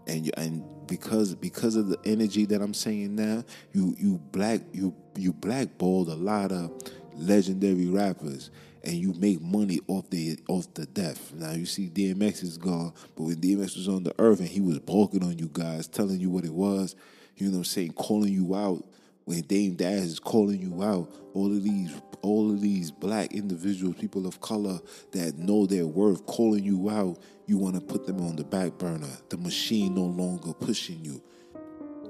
And 0.07 0.27
you, 0.27 0.33
and 0.37 0.63
because 0.87 1.35
because 1.35 1.77
of 1.77 1.89
the 1.89 1.99
energy 2.05 2.45
that 2.47 2.61
I'm 2.61 2.75
saying 2.75 3.15
now, 3.17 3.45
you 3.73 3.97
you 3.99 4.19
black 4.33 4.61
you 4.73 4.95
you 5.17 5.33
blackballed 5.33 6.09
a 6.09 6.15
lot 6.15 6.53
of 6.53 6.73
legendary 7.15 7.87
rappers 7.87 8.51
and 8.85 8.95
you 8.95 9.15
make 9.15 9.41
money 9.41 9.81
off 9.89 10.11
the 10.11 10.39
off 10.49 10.73
the 10.75 10.87
death. 10.87 11.33
Now 11.35 11.53
you 11.53 11.65
see 11.65 11.89
DMX 11.89 12.43
is 12.43 12.59
gone, 12.59 12.93
but 13.17 13.25
when 13.25 13.37
DMX 13.37 13.77
was 13.77 13.89
on 13.89 14.03
the 14.03 14.15
earth 14.19 14.41
and 14.41 14.49
he 14.49 14.61
was 14.61 14.79
bulking 14.79 15.25
on 15.25 15.39
you 15.39 15.49
guys, 15.51 15.87
telling 15.87 16.21
you 16.21 16.29
what 16.29 16.45
it 16.45 16.53
was, 16.53 16.97
you 17.37 17.47
know 17.47 17.53
what 17.53 17.59
I'm 17.59 17.65
saying, 17.65 17.93
calling 17.93 18.33
you 18.33 18.55
out. 18.55 18.85
When 19.25 19.43
Dame 19.43 19.75
Dash 19.75 20.01
is 20.01 20.19
calling 20.19 20.61
you 20.61 20.83
out, 20.83 21.11
all 21.35 21.47
of 21.47 21.63
these 21.63 22.01
all 22.23 22.51
of 22.51 22.61
these 22.61 22.91
black 22.91 23.33
individuals, 23.33 23.97
people 23.97 24.27
of 24.27 24.41
color 24.41 24.79
that 25.13 25.39
know 25.39 25.65
their 25.65 25.87
worth, 25.87 26.27
calling 26.27 26.65
you 26.65 26.91
out, 26.91 27.19
you 27.47 27.57
want 27.57 27.77
to 27.77 27.81
put 27.81 28.07
them 28.07 28.21
on 28.21 28.37
the 28.37 28.45
back 28.45 28.77
burner. 28.77 29.09
The 29.31 29.39
machine 29.39 29.95
no 29.95 30.03
longer 30.03 30.53
pushing 30.53 31.03
you. 31.05 31.23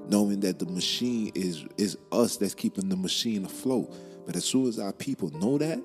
Knowing 0.09 0.41
that 0.41 0.59
the 0.59 0.67
machine 0.67 1.31
is 1.35 1.65
is 1.77 1.97
us 2.11 2.37
that's 2.37 2.55
keeping 2.55 2.89
the 2.89 2.97
machine 2.97 3.45
afloat. 3.45 3.95
But 4.27 4.37
as 4.37 4.45
soon 4.45 4.67
as 4.67 4.79
our 4.79 4.93
people 4.93 5.31
know 5.31 5.59
that, 5.59 5.81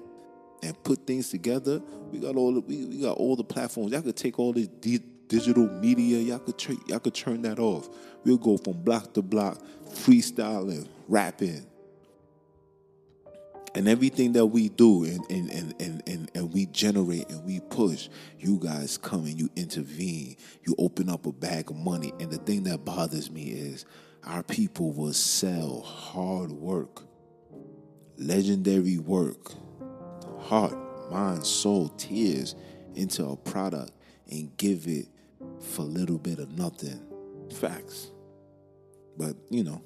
and 0.66 0.84
put 0.84 1.06
things 1.06 1.30
together. 1.30 1.82
We 2.12 2.20
got 2.20 2.36
all 2.36 2.54
the, 2.54 2.62
we, 2.62 2.86
we 2.86 3.02
got 3.02 3.18
all 3.18 3.36
the 3.36 3.44
platforms. 3.44 3.92
Y'all 3.92 4.02
could 4.02 4.16
take 4.16 4.40
all 4.40 4.54
this 4.54 4.68
di- 4.68 5.04
digital 5.28 5.68
media. 5.68 6.20
Y'all 6.20 6.40
could 6.40 6.58
tra- 6.58 6.76
y'all 6.88 7.00
could 7.00 7.14
turn 7.14 7.42
that 7.44 7.60
off. 7.60 7.90
We'll 8.24 8.38
go 8.38 8.58
from 8.58 8.84
block 8.84 9.14
to 9.14 9.22
block, 9.22 9.60
freestyling, 9.90 10.88
rapping, 11.08 11.66
and 13.76 13.88
everything 13.88 14.34
that 14.34 14.46
we 14.48 14.70
do 14.70 15.04
and 15.04 15.24
and, 15.30 15.50
and, 15.52 15.76
and, 15.80 16.04
and 16.08 16.32
and 16.34 16.54
we 16.54 16.66
generate 16.68 17.30
and 17.30 17.46
we 17.46 17.60
push. 17.60 18.10
You 18.40 18.60
guys 18.60 18.98
come 18.98 19.26
and 19.26 19.40
you 19.40 19.50
intervene. 19.56 20.38
You 20.66 20.76
open 20.78 21.10
up 21.10 21.26
a 21.26 21.32
bag 21.32 21.70
of 21.70 21.78
money. 21.78 22.14
And 22.20 22.32
the 22.32 22.38
thing 22.38 22.64
that 22.64 22.86
bothers 22.86 23.30
me 23.32 23.50
is 23.52 23.86
our 24.24 24.44
people 24.44 24.92
will 24.92 25.14
sell 25.14 25.82
hard 25.82 26.52
work, 26.52 27.04
legendary 28.18 28.98
work 28.98 29.54
heart, 30.46 30.78
mind, 31.12 31.46
soul, 31.46 31.90
tears 31.90 32.56
into 32.94 33.26
a 33.26 33.36
product 33.36 33.92
and 34.30 34.56
give 34.58 34.88
it 34.88 35.08
for 35.60 35.82
a 35.82 35.86
little 35.86 36.18
bit 36.18 36.40
of 36.40 36.58
nothing. 36.58 37.00
Facts. 37.60 38.12
But, 39.18 39.36
you 39.50 39.64
know, 39.64 39.82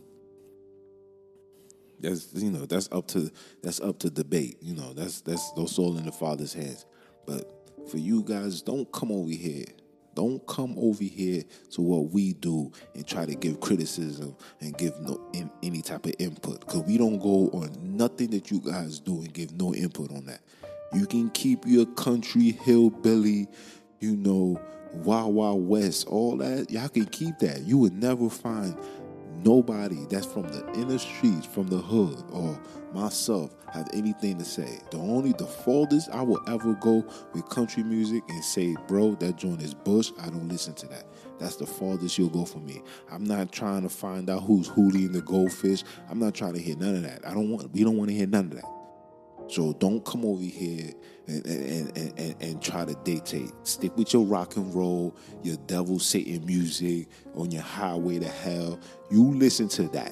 that's 2.01 2.34
you 2.34 2.51
know, 2.51 2.66
that's 2.66 2.89
up 2.92 3.08
to 3.08 3.32
that's 3.62 3.82
up 3.82 4.00
to 4.00 4.10
debate. 4.10 4.58
You 4.62 4.75
know, 4.75 4.94
that's 4.94 5.22
that's 5.22 5.51
those 5.54 5.78
all 5.78 5.98
in 5.98 6.06
the 6.06 6.12
father's 6.12 6.54
hands. 6.54 6.86
But 7.25 7.51
for 7.89 7.98
you 7.98 8.24
guys, 8.24 8.62
don't 8.62 8.89
come 8.92 9.12
over 9.12 9.30
here. 9.30 9.66
Don't 10.16 10.46
come 10.48 10.75
over 10.78 11.04
here 11.04 11.44
to 11.72 11.82
what 11.82 12.12
we 12.12 12.34
do 12.34 12.72
and 12.96 13.08
try 13.08 13.25
to 13.25 13.36
give 13.36 13.60
criticism 13.60 14.36
and 14.60 14.78
give 14.78 15.00
no 15.00 15.22
in, 15.34 15.50
any 15.63 15.82
type 15.82 16.06
of 16.06 16.13
input 16.20 16.60
because 16.62 16.82
we 16.82 16.98
don't 16.98 17.20
go 17.20 17.50
on 17.54 17.72
nothing 17.82 18.32
that 18.32 18.51
you 18.51 18.60
guys 18.60 19.00
do 19.00 19.20
and 19.20 19.34
give 19.34 19.54
no 19.54 19.74
input 19.74 20.12
on 20.12 20.25
that. 20.25 20.42
You 20.94 21.06
can 21.06 21.30
keep 21.30 21.66
your 21.66 21.86
country 21.86 22.51
hillbilly, 22.51 23.48
you 24.00 24.16
know, 24.18 24.60
Wild 24.93 25.34
Wild 25.36 25.67
West, 25.67 26.08
all 26.08 26.38
that. 26.38 26.69
Y'all 26.69 26.89
can 26.89 27.05
keep 27.05 27.39
that. 27.39 27.62
You 27.62 27.77
would 27.77 27.93
never 27.93 28.29
find 28.29 28.77
nobody 29.43 30.05
that's 30.10 30.25
from 30.25 30.43
the 30.43 30.65
inner 30.74 30.98
streets, 30.98 31.46
from 31.46 31.67
the 31.67 31.77
hood, 31.77 32.24
or 32.31 32.60
myself 32.93 33.55
have 33.72 33.88
anything 33.93 34.38
to 34.38 34.46
say. 34.46 34.79
The 34.91 34.98
only 34.98 35.34
the 35.34 35.46
farthest 35.46 36.10
I 36.10 36.22
will 36.22 36.41
ever 36.48 36.74
go 36.75 37.05
with 37.34 37.48
country 37.50 37.84
music 37.84 38.24
and 38.29 38.43
say, 38.43 38.75
bro, 38.88 39.15
that 39.15 39.38
joint 39.38 39.62
is 39.62 39.74
Bush. 39.74 40.12
I 40.22 40.29
don't 40.29 40.48
listen 40.50 40.74
to 40.75 40.88
that. 40.88 41.05
That's 41.39 41.55
the 41.55 41.65
farthest 41.65 42.17
you'll 42.17 42.29
go 42.29 42.46
for 42.46 42.60
me. 42.60 42.81
I'm 43.12 43.24
not 43.24 43.51
trying 43.51 43.84
to 43.84 43.89
find 43.89 44.29
out 44.29 44.43
who's 44.43 44.67
Hootie 44.69 45.05
and 45.05 45.15
the 45.15 45.22
Goldfish. 45.22 45.84
I'm 46.10 46.19
not 46.19 46.34
trying 46.34 46.53
to 46.53 46.62
hear 46.62 46.75
none 46.75 46.96
of 46.96 47.03
that. 47.03 47.25
I 47.25 47.34
don't 47.34 47.50
want. 47.50 47.72
We 47.72 47.84
don't 47.84 47.98
want 47.98 48.10
to 48.10 48.15
hear 48.15 48.27
none 48.27 48.46
of 48.46 48.55
that. 48.55 48.78
So 49.50 49.74
don't 49.74 50.06
come 50.06 50.25
over 50.25 50.44
here 50.44 50.94
and, 51.27 51.46
and, 51.46 51.98
and, 51.98 52.36
and, 52.39 52.62
try 52.62 52.86
to 52.86 52.94
dictate. 53.03 53.51
Stick 53.63 53.98
with 53.98 54.13
your 54.13 54.24
rock 54.24 54.58
and 54.58 54.74
roll, 54.74 55.15
your 55.41 55.58
devil 55.65 55.98
Satan 55.98 56.46
music 56.46 57.08
on 57.34 57.50
your 57.50 57.63
highway 57.63 58.20
to 58.20 58.27
hell. 58.27 58.79
You 59.10 59.34
listen 59.34 59.68
to 59.70 59.84
that 59.89 60.12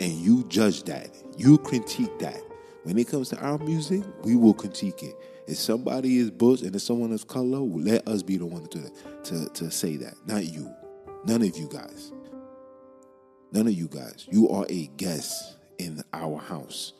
and 0.00 0.12
you 0.12 0.44
judge 0.44 0.82
that. 0.84 1.10
You 1.38 1.56
critique 1.58 2.18
that. 2.18 2.40
When 2.82 2.98
it 2.98 3.08
comes 3.08 3.30
to 3.30 3.38
our 3.38 3.58
music, 3.58 4.04
we 4.22 4.36
will 4.36 4.54
critique 4.54 5.02
it. 5.02 5.16
If 5.46 5.56
somebody 5.56 6.18
is 6.18 6.30
Bush 6.30 6.62
and 6.62 6.74
if 6.76 6.82
someone 6.82 7.12
is 7.12 7.24
color, 7.24 7.60
let 7.60 8.06
us 8.06 8.22
be 8.22 8.36
the 8.36 8.46
one 8.46 8.66
to, 8.66 8.90
to, 9.24 9.48
to 9.48 9.70
say 9.70 9.96
that, 9.96 10.14
not 10.26 10.44
you. 10.44 10.70
None 11.24 11.42
of 11.42 11.56
you 11.56 11.68
guys. 11.68 12.12
None 13.52 13.66
of 13.66 13.72
you 13.72 13.88
guys. 13.88 14.26
You 14.30 14.50
are 14.50 14.66
a 14.68 14.86
guest 14.96 15.56
in 15.78 16.02
our 16.12 16.38
house. 16.38 16.92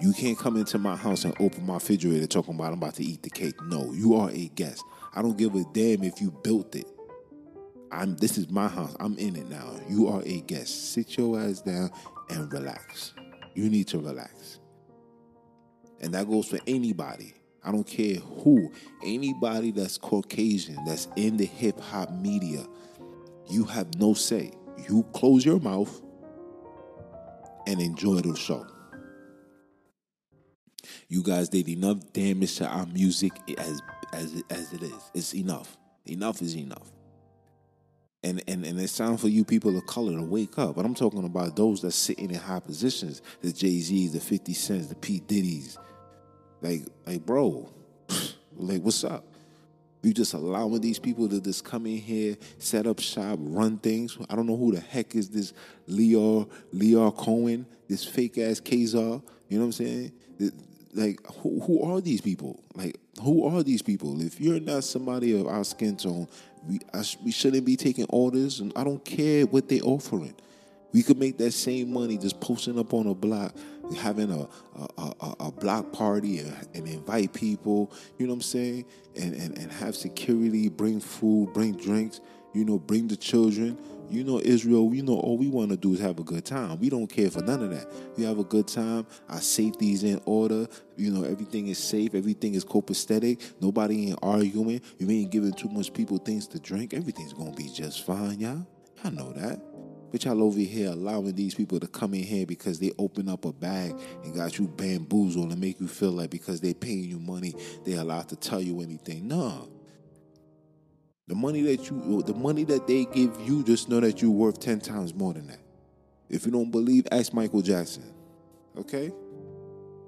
You 0.00 0.14
can't 0.14 0.38
come 0.38 0.56
into 0.56 0.78
my 0.78 0.96
house 0.96 1.24
and 1.24 1.34
open 1.40 1.66
my 1.66 1.74
refrigerator 1.74 2.26
talking 2.26 2.54
about 2.54 2.68
I'm 2.68 2.78
about 2.78 2.94
to 2.94 3.04
eat 3.04 3.22
the 3.22 3.28
cake. 3.28 3.60
No, 3.64 3.92
you 3.92 4.14
are 4.14 4.30
a 4.30 4.48
guest. 4.48 4.82
I 5.14 5.20
don't 5.20 5.36
give 5.36 5.54
a 5.54 5.64
damn 5.72 6.02
if 6.02 6.22
you 6.22 6.30
built 6.42 6.74
it. 6.74 6.86
I'm 7.92 8.16
this 8.16 8.38
is 8.38 8.48
my 8.48 8.68
house. 8.68 8.96
I'm 8.98 9.18
in 9.18 9.36
it 9.36 9.50
now. 9.50 9.74
You 9.88 10.08
are 10.08 10.22
a 10.24 10.40
guest. 10.40 10.92
Sit 10.92 11.18
your 11.18 11.38
ass 11.38 11.60
down 11.60 11.90
and 12.30 12.50
relax. 12.50 13.12
You 13.54 13.68
need 13.68 13.88
to 13.88 13.98
relax. 13.98 14.60
And 16.00 16.14
that 16.14 16.28
goes 16.28 16.48
for 16.48 16.60
anybody. 16.66 17.34
I 17.62 17.70
don't 17.70 17.86
care 17.86 18.16
who. 18.16 18.72
Anybody 19.04 19.70
that's 19.70 19.98
Caucasian, 19.98 20.82
that's 20.86 21.08
in 21.16 21.36
the 21.36 21.44
hip 21.44 21.78
hop 21.78 22.10
media, 22.10 22.64
you 23.50 23.64
have 23.64 23.94
no 23.96 24.14
say. 24.14 24.52
You 24.88 25.02
close 25.12 25.44
your 25.44 25.60
mouth 25.60 26.00
and 27.66 27.80
enjoy 27.82 28.20
the 28.20 28.34
show. 28.34 28.66
You 31.10 31.24
guys 31.24 31.48
did 31.48 31.68
enough 31.68 32.12
damage 32.12 32.56
to 32.58 32.68
our 32.68 32.86
music 32.86 33.32
as 33.58 33.82
as 34.12 34.44
as 34.48 34.72
it 34.72 34.84
is. 34.84 35.10
It's 35.12 35.34
enough. 35.34 35.76
Enough 36.06 36.40
is 36.40 36.56
enough. 36.56 36.88
And 38.22 38.40
and 38.46 38.64
and 38.64 38.80
it's 38.80 38.96
time 38.96 39.16
for 39.16 39.26
you 39.26 39.44
people 39.44 39.76
of 39.76 39.84
color 39.86 40.16
to 40.16 40.22
wake 40.22 40.56
up. 40.56 40.76
But 40.76 40.84
I'm 40.84 40.94
talking 40.94 41.24
about 41.24 41.56
those 41.56 41.82
that 41.82 41.90
sitting 41.90 42.30
in 42.30 42.36
high 42.36 42.60
positions, 42.60 43.22
the 43.40 43.52
Jay 43.52 43.80
Z's, 43.80 44.12
the 44.12 44.20
50 44.20 44.54
Cents, 44.54 44.86
the 44.86 44.94
P. 44.94 45.18
Diddy's. 45.18 45.78
Like 46.62 46.82
like 47.04 47.26
bro, 47.26 47.68
like 48.56 48.80
what's 48.82 49.02
up? 49.02 49.24
You 50.02 50.14
just 50.14 50.32
allowing 50.32 50.80
these 50.80 51.00
people 51.00 51.28
to 51.28 51.40
just 51.40 51.64
come 51.64 51.86
in 51.86 51.98
here, 51.98 52.36
set 52.58 52.86
up 52.86 53.00
shop, 53.00 53.40
run 53.42 53.78
things. 53.78 54.16
I 54.30 54.36
don't 54.36 54.46
know 54.46 54.56
who 54.56 54.72
the 54.72 54.80
heck 54.80 55.16
is 55.16 55.28
this 55.28 55.54
Lyor 55.88 56.48
Lyor 56.72 57.16
Cohen, 57.16 57.66
this 57.88 58.04
fake 58.04 58.38
ass 58.38 58.60
Khazar. 58.60 59.20
You 59.48 59.58
know 59.58 59.64
what 59.64 59.66
I'm 59.66 59.72
saying? 59.72 60.12
Like 60.94 61.20
who, 61.38 61.60
who 61.60 61.82
are 61.82 62.00
these 62.00 62.20
people? 62.20 62.62
Like 62.74 62.98
who 63.22 63.46
are 63.46 63.62
these 63.62 63.82
people? 63.82 64.20
If 64.20 64.40
you're 64.40 64.60
not 64.60 64.84
somebody 64.84 65.38
of 65.38 65.46
our 65.46 65.64
skin 65.64 65.96
tone, 65.96 66.28
we 66.66 66.80
we 67.24 67.30
shouldn't 67.30 67.64
be 67.64 67.76
taking 67.76 68.06
orders, 68.08 68.60
and 68.60 68.72
I 68.76 68.84
don't 68.84 69.04
care 69.04 69.46
what 69.46 69.68
they're 69.68 69.82
offering. 69.82 70.34
We 70.92 71.02
could 71.02 71.18
make 71.18 71.38
that 71.38 71.52
same 71.52 71.92
money 71.92 72.18
just 72.18 72.40
posting 72.40 72.78
up 72.78 72.92
on 72.92 73.06
a 73.06 73.14
block, 73.14 73.54
having 73.96 74.30
a 74.30 74.48
a, 74.98 75.12
a, 75.20 75.34
a 75.40 75.52
block 75.52 75.92
party 75.92 76.38
and, 76.38 76.68
and, 76.74 76.86
invite 76.88 77.32
people. 77.32 77.92
You 78.18 78.26
know 78.26 78.32
what 78.32 78.38
I'm 78.38 78.42
saying? 78.42 78.84
And, 79.16 79.34
and 79.34 79.58
and 79.58 79.72
have 79.72 79.96
security, 79.96 80.68
bring 80.68 81.00
food, 81.00 81.52
bring 81.52 81.76
drinks. 81.76 82.20
You 82.52 82.64
know, 82.64 82.78
bring 82.78 83.06
the 83.08 83.16
children. 83.16 83.78
You 84.10 84.24
know, 84.24 84.40
Israel, 84.40 84.88
we 84.88 85.02
know 85.02 85.14
all 85.14 85.38
we 85.38 85.46
want 85.46 85.70
to 85.70 85.76
do 85.76 85.94
is 85.94 86.00
have 86.00 86.18
a 86.18 86.24
good 86.24 86.44
time. 86.44 86.80
We 86.80 86.90
don't 86.90 87.06
care 87.06 87.30
for 87.30 87.42
none 87.42 87.62
of 87.62 87.70
that. 87.70 87.86
We 88.16 88.24
have 88.24 88.40
a 88.40 88.44
good 88.44 88.66
time. 88.66 89.06
Our 89.28 89.40
safety 89.40 89.92
is 89.92 90.02
in 90.02 90.20
order. 90.24 90.66
You 90.96 91.12
know, 91.12 91.22
everything 91.22 91.68
is 91.68 91.78
safe. 91.78 92.16
Everything 92.16 92.54
is 92.54 92.64
copacetic. 92.64 93.40
Nobody 93.60 94.08
ain't 94.08 94.18
arguing. 94.20 94.80
You 94.98 95.08
ain't 95.08 95.30
giving 95.30 95.52
too 95.52 95.68
much 95.68 95.92
people 95.92 96.18
things 96.18 96.48
to 96.48 96.58
drink. 96.58 96.92
Everything's 96.92 97.32
going 97.32 97.54
to 97.54 97.56
be 97.56 97.68
just 97.68 98.04
fine, 98.04 98.40
y'all. 98.40 98.66
Y'all 99.04 99.12
know 99.12 99.32
that. 99.32 99.60
But 100.10 100.24
y'all 100.24 100.42
over 100.42 100.58
here 100.58 100.90
allowing 100.90 101.34
these 101.34 101.54
people 101.54 101.78
to 101.80 101.86
come 101.86 102.14
in 102.14 102.24
here 102.24 102.46
because 102.46 102.78
they 102.78 102.92
open 102.98 103.28
up 103.28 103.44
a 103.44 103.52
bag 103.52 103.94
and 104.24 104.34
got 104.34 104.58
you 104.58 104.66
bamboozled 104.66 105.50
and 105.52 105.60
make 105.60 105.80
you 105.80 105.86
feel 105.86 106.10
like 106.10 106.30
because 106.30 106.60
they 106.60 106.74
paying 106.74 107.04
you 107.04 107.18
money, 107.18 107.54
they 107.84 107.92
allowed 107.92 108.28
to 108.30 108.36
tell 108.36 108.60
you 108.60 108.80
anything. 108.80 109.28
No. 109.28 109.68
The 111.28 111.36
money 111.36 111.62
that 111.62 111.88
you 111.88 112.22
the 112.22 112.34
money 112.34 112.64
that 112.64 112.88
they 112.88 113.04
give 113.04 113.40
you, 113.40 113.62
just 113.62 113.88
know 113.88 114.00
that 114.00 114.20
you're 114.20 114.32
worth 114.32 114.58
10 114.58 114.80
times 114.80 115.14
more 115.14 115.32
than 115.32 115.46
that. 115.46 115.60
If 116.28 116.44
you 116.44 116.50
don't 116.50 116.70
believe, 116.70 117.06
ask 117.12 117.32
Michael 117.32 117.62
Jackson. 117.62 118.12
Okay? 118.76 119.12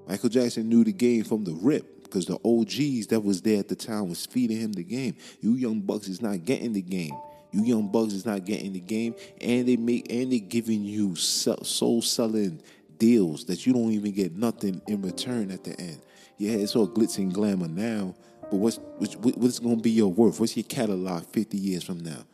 Michael 0.08 0.28
Jackson 0.28 0.68
knew 0.68 0.82
the 0.82 0.92
game 0.92 1.22
from 1.22 1.44
the 1.44 1.52
rip 1.52 2.02
because 2.02 2.26
the 2.26 2.38
OGs 2.44 3.06
that 3.08 3.20
was 3.20 3.40
there 3.42 3.58
at 3.58 3.68
the 3.68 3.76
time 3.76 4.08
was 4.08 4.26
feeding 4.26 4.58
him 4.58 4.72
the 4.72 4.82
game. 4.82 5.16
You 5.40 5.54
young 5.54 5.80
bucks 5.80 6.08
is 6.08 6.20
not 6.20 6.44
getting 6.44 6.72
the 6.72 6.82
game. 6.82 7.14
You 7.52 7.64
young 7.64 7.88
bucks 7.88 8.14
is 8.14 8.26
not 8.26 8.44
getting 8.44 8.72
the 8.72 8.80
game, 8.80 9.14
and 9.40 9.68
they 9.68 9.76
make 9.76 10.10
and 10.10 10.32
they 10.32 10.40
giving 10.40 10.84
you 10.84 11.14
soul 11.16 12.02
selling 12.02 12.62
deals 12.98 13.44
that 13.44 13.66
you 13.66 13.72
don't 13.72 13.92
even 13.92 14.12
get 14.12 14.36
nothing 14.36 14.80
in 14.86 15.02
return 15.02 15.50
at 15.50 15.64
the 15.64 15.78
end. 15.78 16.00
Yeah, 16.38 16.52
it's 16.52 16.74
all 16.74 16.88
glitz 16.88 17.18
and 17.18 17.32
glamour 17.32 17.68
now, 17.68 18.14
But 18.42 18.56
what's 18.56 18.78
what's, 18.98 19.14
what's 19.16 19.58
going 19.58 19.76
to 19.76 19.82
be 19.82 19.90
your 19.90 20.12
worth? 20.12 20.40
What's 20.40 20.56
your 20.56 20.64
catalog 20.64 21.24
50 21.26 21.56
years 21.58 21.84
from 21.84 22.00
now? 22.00 22.24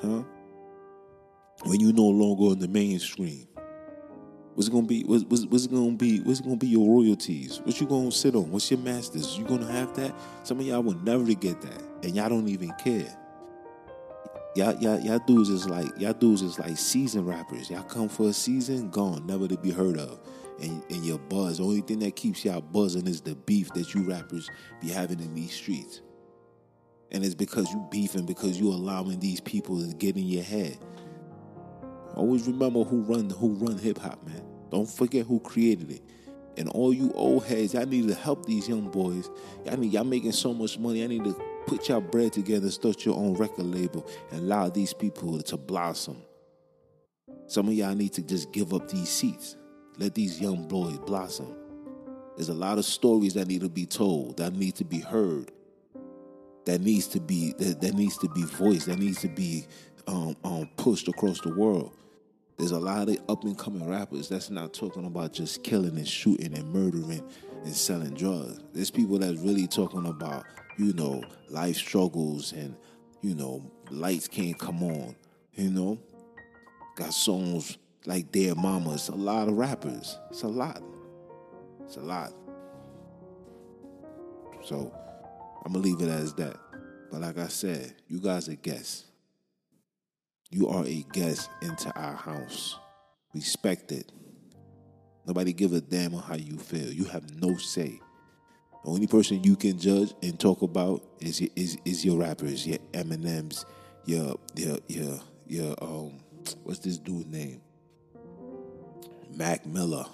Huh? 0.00 0.22
When 1.64 1.80
you 1.80 1.92
no 1.92 2.04
longer 2.04 2.52
on 2.52 2.60
the 2.60 2.68
mainstream. 2.68 3.48
What's 4.54 4.68
it 4.68 4.72
gonna 4.72 4.86
be? 4.86 5.04
What's, 5.04 5.22
what's, 5.24 5.44
what's 5.46 5.64
it 5.66 5.70
gonna 5.70 5.92
be? 5.92 6.18
What's 6.20 6.40
gonna 6.40 6.56
be 6.56 6.66
your 6.66 6.84
royalties? 6.84 7.60
What 7.62 7.80
you 7.80 7.86
gonna 7.86 8.10
sit 8.10 8.34
on? 8.34 8.50
What's 8.50 8.68
your 8.70 8.80
masters? 8.80 9.38
You 9.38 9.44
gonna 9.44 9.70
have 9.70 9.94
that? 9.94 10.12
Some 10.42 10.58
of 10.58 10.66
y'all 10.66 10.82
will 10.82 10.98
never 10.98 11.32
get 11.34 11.60
that, 11.60 11.82
and 12.02 12.16
y'all 12.16 12.28
don't 12.28 12.48
even 12.48 12.72
care. 12.72 13.16
Y'all, 14.58 14.74
y'all, 14.80 14.98
y'all 14.98 15.20
dudes 15.20 15.50
is 15.50 15.68
like 15.68 15.86
y'all 16.00 16.12
dudes 16.12 16.42
is 16.42 16.58
like 16.58 16.76
season 16.76 17.24
rappers. 17.24 17.70
Y'all 17.70 17.84
come 17.84 18.08
for 18.08 18.30
a 18.30 18.32
season, 18.32 18.90
gone, 18.90 19.24
never 19.24 19.46
to 19.46 19.56
be 19.56 19.70
heard 19.70 19.96
of. 19.96 20.18
And, 20.60 20.82
and 20.90 21.06
your 21.06 21.20
buzz, 21.20 21.58
the 21.58 21.62
only 21.62 21.80
thing 21.80 22.00
that 22.00 22.16
keeps 22.16 22.44
y'all 22.44 22.60
buzzing 22.60 23.06
is 23.06 23.20
the 23.20 23.36
beef 23.36 23.72
that 23.74 23.94
you 23.94 24.02
rappers 24.02 24.50
be 24.80 24.88
having 24.88 25.20
in 25.20 25.32
these 25.32 25.52
streets. 25.52 26.00
And 27.12 27.24
it's 27.24 27.36
because 27.36 27.70
you 27.70 27.86
beefing 27.88 28.26
because 28.26 28.58
you 28.58 28.70
allowing 28.70 29.20
these 29.20 29.38
people 29.38 29.80
to 29.80 29.94
get 29.94 30.16
in 30.16 30.26
your 30.26 30.42
head. 30.42 30.76
Always 32.16 32.48
remember 32.48 32.82
who 32.82 33.02
run 33.02 33.30
who 33.30 33.54
run 33.54 33.78
hip 33.78 33.98
hop, 33.98 34.26
man. 34.26 34.42
Don't 34.72 34.90
forget 34.90 35.24
who 35.24 35.38
created 35.38 35.92
it. 35.92 36.02
And 36.56 36.68
all 36.70 36.92
you 36.92 37.12
old 37.12 37.44
heads, 37.44 37.74
y'all 37.74 37.86
need 37.86 38.08
to 38.08 38.14
help 38.16 38.44
these 38.44 38.68
young 38.68 38.90
boys. 38.90 39.30
Y'all 39.64 39.76
need 39.76 39.92
y'all 39.92 40.02
making 40.02 40.32
so 40.32 40.52
much 40.52 40.80
money. 40.80 41.04
I 41.04 41.06
need 41.06 41.22
to 41.22 41.40
put 41.68 41.88
your 41.88 42.00
bread 42.00 42.32
together, 42.32 42.70
start 42.70 43.04
your 43.04 43.16
own 43.16 43.34
record 43.34 43.66
label, 43.66 44.06
and 44.30 44.40
allow 44.40 44.68
these 44.70 44.94
people 44.94 45.40
to 45.42 45.56
blossom. 45.56 46.22
Some 47.46 47.68
of 47.68 47.74
y'all 47.74 47.94
need 47.94 48.14
to 48.14 48.22
just 48.22 48.52
give 48.52 48.72
up 48.72 48.88
these 48.88 49.08
seats. 49.08 49.56
Let 49.98 50.14
these 50.14 50.40
young 50.40 50.66
boys 50.66 50.98
blossom. 50.98 51.54
There's 52.36 52.48
a 52.48 52.54
lot 52.54 52.78
of 52.78 52.84
stories 52.84 53.34
that 53.34 53.48
need 53.48 53.60
to 53.60 53.68
be 53.68 53.84
told, 53.84 54.38
that 54.38 54.54
need 54.54 54.76
to 54.76 54.84
be 54.84 55.00
heard, 55.00 55.50
that 56.64 56.80
needs 56.80 57.06
to 57.08 57.20
be 57.20 57.52
that, 57.58 57.80
that 57.80 57.94
needs 57.94 58.16
to 58.18 58.28
be 58.28 58.42
voiced, 58.42 58.86
that 58.86 58.98
needs 58.98 59.20
to 59.22 59.28
be 59.28 59.66
um, 60.06 60.36
um, 60.44 60.70
pushed 60.76 61.08
across 61.08 61.40
the 61.40 61.54
world. 61.54 61.94
There's 62.56 62.70
a 62.70 62.78
lot 62.78 63.08
of 63.08 63.18
up 63.28 63.44
and 63.44 63.58
coming 63.58 63.88
rappers 63.88 64.28
that's 64.28 64.50
not 64.50 64.72
talking 64.72 65.04
about 65.04 65.32
just 65.32 65.62
killing 65.62 65.96
and 65.96 66.08
shooting 66.08 66.54
and 66.56 66.72
murdering 66.72 67.22
and 67.64 67.74
selling 67.74 68.14
drugs. 68.14 68.60
There's 68.72 68.90
people 68.90 69.18
that's 69.18 69.38
really 69.40 69.66
talking 69.66 70.06
about 70.06 70.44
you 70.78 70.92
know, 70.92 71.22
life 71.50 71.76
struggles 71.76 72.52
and, 72.52 72.74
you 73.20 73.34
know, 73.34 73.60
lights 73.90 74.28
can't 74.28 74.58
come 74.58 74.82
on, 74.82 75.14
you 75.54 75.70
know. 75.70 75.98
Got 76.96 77.12
songs 77.12 77.76
like 78.06 78.30
Dear 78.32 78.54
Mama. 78.54 78.94
It's 78.94 79.08
a 79.08 79.14
lot 79.14 79.48
of 79.48 79.54
rappers. 79.54 80.16
It's 80.30 80.42
a 80.42 80.48
lot. 80.48 80.82
It's 81.84 81.96
a 81.96 82.00
lot. 82.00 82.32
So 84.62 84.92
I'm 85.64 85.72
gonna 85.72 85.84
leave 85.84 86.00
it 86.00 86.08
as 86.08 86.32
that. 86.34 86.56
But 87.10 87.22
like 87.22 87.38
I 87.38 87.48
said, 87.48 87.94
you 88.06 88.20
guys 88.20 88.48
are 88.48 88.54
guests. 88.54 89.04
You 90.50 90.68
are 90.68 90.84
a 90.84 91.04
guest 91.12 91.50
into 91.62 91.90
our 91.98 92.14
house. 92.14 92.76
Respect 93.34 93.92
it. 93.92 94.10
Nobody 95.26 95.52
give 95.52 95.72
a 95.72 95.80
damn 95.80 96.14
on 96.14 96.22
how 96.22 96.36
you 96.36 96.56
feel. 96.56 96.92
You 96.92 97.04
have 97.04 97.34
no 97.40 97.56
say. 97.56 98.00
Only 98.88 99.06
person 99.06 99.44
you 99.44 99.54
can 99.54 99.78
judge 99.78 100.14
and 100.22 100.40
talk 100.40 100.62
about 100.62 101.02
is 101.20 101.40
your, 101.40 101.50
is 101.56 101.76
is 101.84 102.04
your 102.04 102.18
rappers, 102.18 102.66
your 102.66 102.78
Eminems, 102.92 103.66
your 104.06 104.36
your 104.54 104.78
your 104.88 105.20
your 105.46 105.74
um 105.82 106.20
what's 106.62 106.80
this 106.80 106.96
dude's 106.96 107.26
name? 107.26 107.60
Mac 109.30 109.66
Miller. 109.66 110.06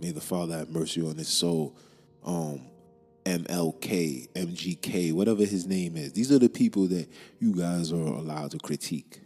May 0.00 0.12
the 0.12 0.20
Father 0.20 0.58
have 0.58 0.70
mercy 0.70 1.06
on 1.06 1.16
his 1.16 1.28
soul. 1.28 1.76
Um 2.24 2.62
MLK, 3.26 4.32
MGK, 4.32 5.12
whatever 5.12 5.44
his 5.44 5.66
name 5.66 5.96
is. 5.96 6.12
These 6.12 6.32
are 6.32 6.38
the 6.38 6.48
people 6.48 6.88
that 6.88 7.08
you 7.38 7.54
guys 7.54 7.92
are 7.92 7.96
allowed 7.96 8.50
to 8.52 8.58
critique. 8.58 9.20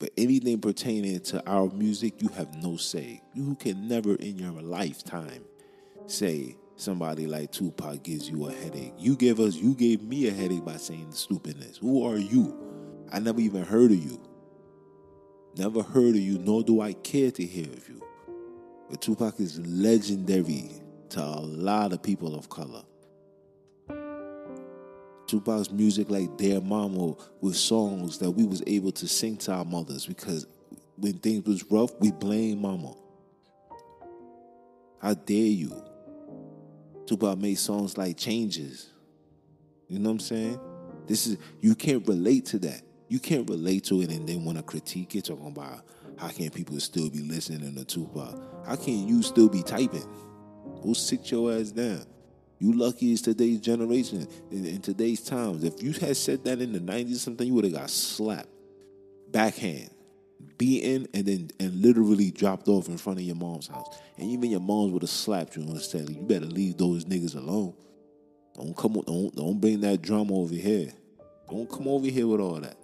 But 0.00 0.10
anything 0.18 0.60
pertaining 0.60 1.20
to 1.20 1.48
our 1.48 1.70
music, 1.70 2.20
you 2.20 2.28
have 2.30 2.54
no 2.56 2.76
say. 2.76 3.22
You 3.34 3.54
can 3.54 3.86
never 3.86 4.16
in 4.16 4.36
your 4.36 4.60
lifetime 4.60 5.44
say 6.06 6.56
somebody 6.76 7.26
like 7.26 7.52
Tupac 7.52 8.02
gives 8.02 8.28
you 8.28 8.46
a 8.46 8.52
headache. 8.52 8.94
You 8.98 9.16
gave 9.16 9.40
us, 9.40 9.54
you 9.56 9.74
gave 9.74 10.02
me 10.02 10.28
a 10.28 10.32
headache 10.32 10.64
by 10.64 10.76
saying 10.76 11.12
stupidness. 11.12 11.78
Who 11.78 12.06
are 12.06 12.18
you? 12.18 12.56
I 13.12 13.18
never 13.18 13.40
even 13.40 13.64
heard 13.64 13.90
of 13.90 14.02
you. 14.02 14.20
Never 15.56 15.82
heard 15.82 16.14
of 16.14 16.20
you, 16.20 16.38
nor 16.38 16.62
do 16.62 16.80
I 16.80 16.94
care 16.94 17.30
to 17.30 17.44
hear 17.44 17.66
of 17.66 17.88
you. 17.88 18.02
But 18.88 19.02
Tupac 19.02 19.38
is 19.38 19.58
legendary 19.66 20.70
to 21.10 21.20
a 21.20 21.40
lot 21.40 21.92
of 21.92 22.02
people 22.02 22.34
of 22.34 22.48
color. 22.48 22.82
Tupac's 25.26 25.70
music 25.70 26.10
like 26.10 26.36
Dear 26.36 26.60
Mama 26.60 27.14
was 27.40 27.58
songs 27.58 28.18
that 28.18 28.30
we 28.30 28.44
was 28.44 28.62
able 28.66 28.92
to 28.92 29.08
sing 29.08 29.36
to 29.38 29.52
our 29.52 29.64
mothers 29.64 30.04
because 30.04 30.46
when 30.96 31.14
things 31.14 31.46
was 31.46 31.64
rough, 31.70 31.90
we 32.00 32.12
blame 32.12 32.60
mama. 32.60 32.94
How 35.00 35.14
dare 35.14 35.38
you? 35.38 35.82
Tupac 37.06 37.38
made 37.38 37.58
songs 37.58 37.98
like 37.98 38.16
Changes. 38.16 38.90
You 39.88 39.98
know 39.98 40.10
what 40.10 40.14
I'm 40.14 40.20
saying? 40.20 40.60
This 41.06 41.26
is 41.26 41.36
you 41.60 41.74
can't 41.74 42.06
relate 42.06 42.46
to 42.46 42.58
that. 42.60 42.82
You 43.08 43.18
can't 43.18 43.48
relate 43.48 43.84
to 43.84 44.00
it 44.00 44.10
and 44.10 44.26
then 44.26 44.44
want 44.44 44.58
to 44.58 44.64
critique 44.64 45.14
it, 45.14 45.26
talking 45.26 45.48
about 45.48 45.84
how 46.16 46.28
can 46.28 46.50
people 46.50 46.78
still 46.80 47.10
be 47.10 47.18
listening 47.18 47.74
to 47.74 47.84
Tupac? 47.84 48.40
How 48.66 48.76
can 48.76 49.06
you 49.06 49.22
still 49.22 49.48
be 49.48 49.62
typing? 49.62 50.08
Go 50.82 50.92
sit 50.94 51.30
your 51.30 51.52
ass 51.52 51.70
down. 51.70 52.04
You 52.58 52.72
lucky 52.72 53.12
it's 53.12 53.22
today's 53.22 53.60
generation 53.60 54.28
in, 54.50 54.64
in 54.64 54.80
today's 54.80 55.20
times. 55.20 55.64
If 55.64 55.82
you 55.82 55.92
had 55.92 56.16
said 56.16 56.44
that 56.44 56.60
in 56.60 56.72
the 56.72 56.78
90s 56.78 57.16
something, 57.16 57.46
you 57.46 57.54
would 57.54 57.64
have 57.64 57.74
got 57.74 57.90
slapped. 57.90 58.48
Backhand 59.30 59.90
beaten 60.62 61.08
and 61.12 61.26
then 61.26 61.50
and 61.58 61.82
literally 61.82 62.30
dropped 62.30 62.68
off 62.68 62.86
in 62.86 62.96
front 62.96 63.18
of 63.18 63.24
your 63.24 63.34
mom's 63.34 63.66
house. 63.66 63.98
And 64.16 64.30
even 64.30 64.48
your 64.48 64.60
moms 64.60 64.92
would 64.92 65.02
have 65.02 65.10
slapped 65.10 65.56
you 65.56 65.62
and 65.64 65.80
said, 65.80 66.08
"You 66.08 66.22
better 66.22 66.46
leave 66.46 66.76
those 66.76 67.04
niggas 67.04 67.34
alone. 67.34 67.74
Don't 68.54 68.76
come 68.76 69.02
don't 69.04 69.34
don't 69.34 69.60
bring 69.60 69.80
that 69.80 70.00
drama 70.02 70.32
over 70.34 70.54
here. 70.54 70.92
Don't 71.50 71.68
come 71.68 71.88
over 71.88 72.06
here 72.06 72.28
with 72.28 72.40
all 72.40 72.60
that." 72.60 72.76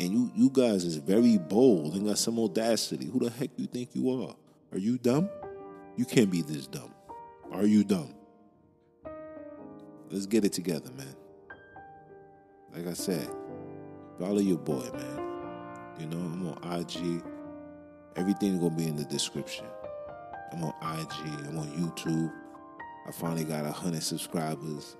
And 0.00 0.12
you 0.12 0.32
you 0.34 0.50
guys 0.50 0.84
is 0.84 0.96
very 0.96 1.38
bold 1.38 1.94
and 1.94 2.06
got 2.06 2.18
some 2.18 2.40
audacity. 2.40 3.06
Who 3.06 3.20
the 3.20 3.30
heck 3.30 3.50
you 3.56 3.66
think 3.66 3.90
you 3.94 4.10
are? 4.10 4.34
Are 4.72 4.78
you 4.78 4.98
dumb? 4.98 5.30
You 5.96 6.04
can't 6.04 6.30
be 6.30 6.42
this 6.42 6.66
dumb. 6.66 6.92
Are 7.52 7.66
you 7.66 7.84
dumb? 7.84 8.14
Let's 10.10 10.26
get 10.26 10.44
it 10.44 10.52
together, 10.52 10.90
man. 10.90 11.14
Like 12.74 12.88
I 12.88 12.94
said, 12.94 13.28
follow 14.18 14.40
your 14.40 14.58
boy, 14.58 14.90
man. 14.92 15.23
You 15.98 16.06
know, 16.06 16.18
I'm 16.18 16.48
on 16.48 16.80
IG. 16.80 17.22
Everything's 18.16 18.58
gonna 18.58 18.74
be 18.74 18.86
in 18.86 18.96
the 18.96 19.04
description. 19.04 19.66
I'm 20.52 20.64
on 20.64 20.74
IG. 20.98 21.46
I'm 21.46 21.58
on 21.58 21.68
YouTube. 21.68 22.32
I 23.06 23.10
finally 23.12 23.44
got 23.44 23.66
hundred 23.72 24.02
subscribers. 24.02 24.96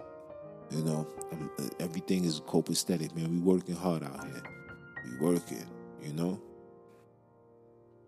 You 0.71 0.83
know, 0.83 1.07
I'm, 1.33 1.51
everything 1.81 2.25
is 2.25 2.41
copacetic, 2.41 3.15
man. 3.15 3.31
We 3.31 3.39
working 3.39 3.77
hard 3.77 4.03
out 4.03 4.25
here. 4.25 4.43
We 5.05 5.27
working. 5.27 5.67
You 6.03 6.13
know. 6.13 6.41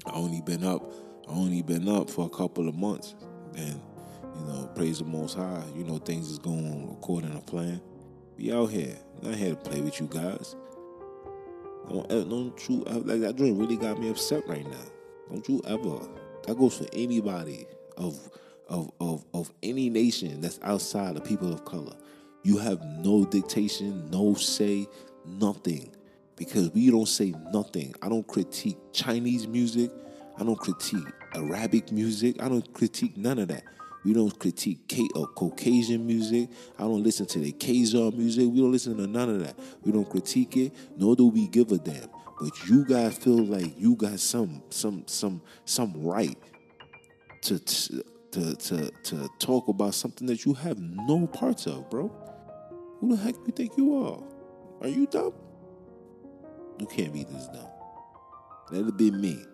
I 0.06 0.12
only 0.12 0.40
been 0.40 0.64
up. 0.64 0.92
I 1.28 1.32
only 1.32 1.62
been 1.62 1.88
up 1.88 2.08
for 2.08 2.26
a 2.26 2.30
couple 2.30 2.68
of 2.68 2.76
months, 2.76 3.16
and 3.56 3.80
you 4.38 4.46
know, 4.46 4.70
praise 4.74 5.00
the 5.00 5.04
Most 5.04 5.36
High. 5.36 5.64
You 5.74 5.84
know, 5.84 5.98
things 5.98 6.30
is 6.30 6.38
going 6.38 6.88
according 6.92 7.32
to 7.32 7.40
plan. 7.40 7.80
We 8.36 8.52
out 8.52 8.70
here. 8.70 8.96
Not 9.22 9.34
here 9.34 9.50
to 9.50 9.56
play 9.56 9.80
with 9.80 9.98
you 9.98 10.06
guys. 10.06 10.54
Don't, 11.88 12.08
don't 12.08 12.68
you 12.68 12.76
like 12.84 13.20
that 13.20 13.36
joint 13.36 13.58
really 13.58 13.76
got 13.76 14.00
me 14.00 14.10
upset 14.10 14.46
right 14.46 14.68
now. 14.68 14.84
Don't 15.30 15.48
you 15.48 15.62
ever. 15.66 15.98
That 16.46 16.56
goes 16.56 16.78
for 16.78 16.86
anybody 16.92 17.66
of 17.96 18.18
of 18.68 18.90
of 19.00 19.24
of 19.34 19.52
any 19.62 19.90
nation 19.90 20.40
that's 20.40 20.58
outside 20.62 21.16
of 21.16 21.24
people 21.24 21.52
of 21.52 21.64
color. 21.64 21.94
You 22.42 22.58
have 22.58 22.84
no 22.84 23.24
dictation, 23.24 24.08
no 24.10 24.34
say, 24.34 24.86
nothing. 25.24 25.92
Because 26.36 26.70
we 26.72 26.90
don't 26.90 27.08
say 27.08 27.34
nothing. 27.52 27.94
I 28.02 28.08
don't 28.08 28.26
critique 28.26 28.78
Chinese 28.92 29.48
music. 29.48 29.90
I 30.38 30.44
don't 30.44 30.58
critique 30.58 31.06
Arabic 31.34 31.90
music. 31.90 32.42
I 32.42 32.48
don't 32.48 32.72
critique 32.74 33.16
none 33.16 33.38
of 33.38 33.48
that. 33.48 33.64
We 34.06 34.12
don't 34.12 34.38
critique 34.38 34.86
K- 34.86 35.08
uh, 35.16 35.26
Caucasian 35.34 36.06
music. 36.06 36.48
I 36.78 36.82
don't 36.82 37.02
listen 37.02 37.26
to 37.26 37.40
the 37.40 37.50
Khazar 37.50 38.16
music. 38.16 38.48
We 38.48 38.60
don't 38.60 38.70
listen 38.70 38.96
to 38.98 39.06
none 39.08 39.28
of 39.28 39.40
that. 39.40 39.58
We 39.82 39.90
don't 39.90 40.08
critique 40.08 40.56
it, 40.56 40.72
nor 40.96 41.16
do 41.16 41.26
we 41.26 41.48
give 41.48 41.72
a 41.72 41.78
damn. 41.78 42.08
But 42.40 42.68
you 42.68 42.84
guys 42.84 43.18
feel 43.18 43.44
like 43.44 43.76
you 43.76 43.96
got 43.96 44.20
some 44.20 44.62
some 44.70 45.02
some 45.08 45.42
some 45.64 45.92
right 45.96 46.38
to 47.42 47.58
to 47.58 48.54
to 48.54 48.90
to 48.92 49.28
talk 49.40 49.66
about 49.66 49.92
something 49.94 50.28
that 50.28 50.44
you 50.44 50.54
have 50.54 50.78
no 50.78 51.26
parts 51.26 51.66
of, 51.66 51.90
bro. 51.90 52.06
Who 53.00 53.16
the 53.16 53.20
heck 53.20 53.34
do 53.34 53.42
you 53.46 53.52
think 53.52 53.72
you 53.76 54.06
are? 54.06 54.22
Are 54.82 54.88
you 54.88 55.08
dumb? 55.08 55.34
You 56.78 56.86
can't 56.86 57.12
be 57.12 57.24
this 57.24 57.48
dumb. 57.48 57.70
That'd 58.70 58.86
have 58.86 58.96
been 58.96 59.20
me. 59.20 59.44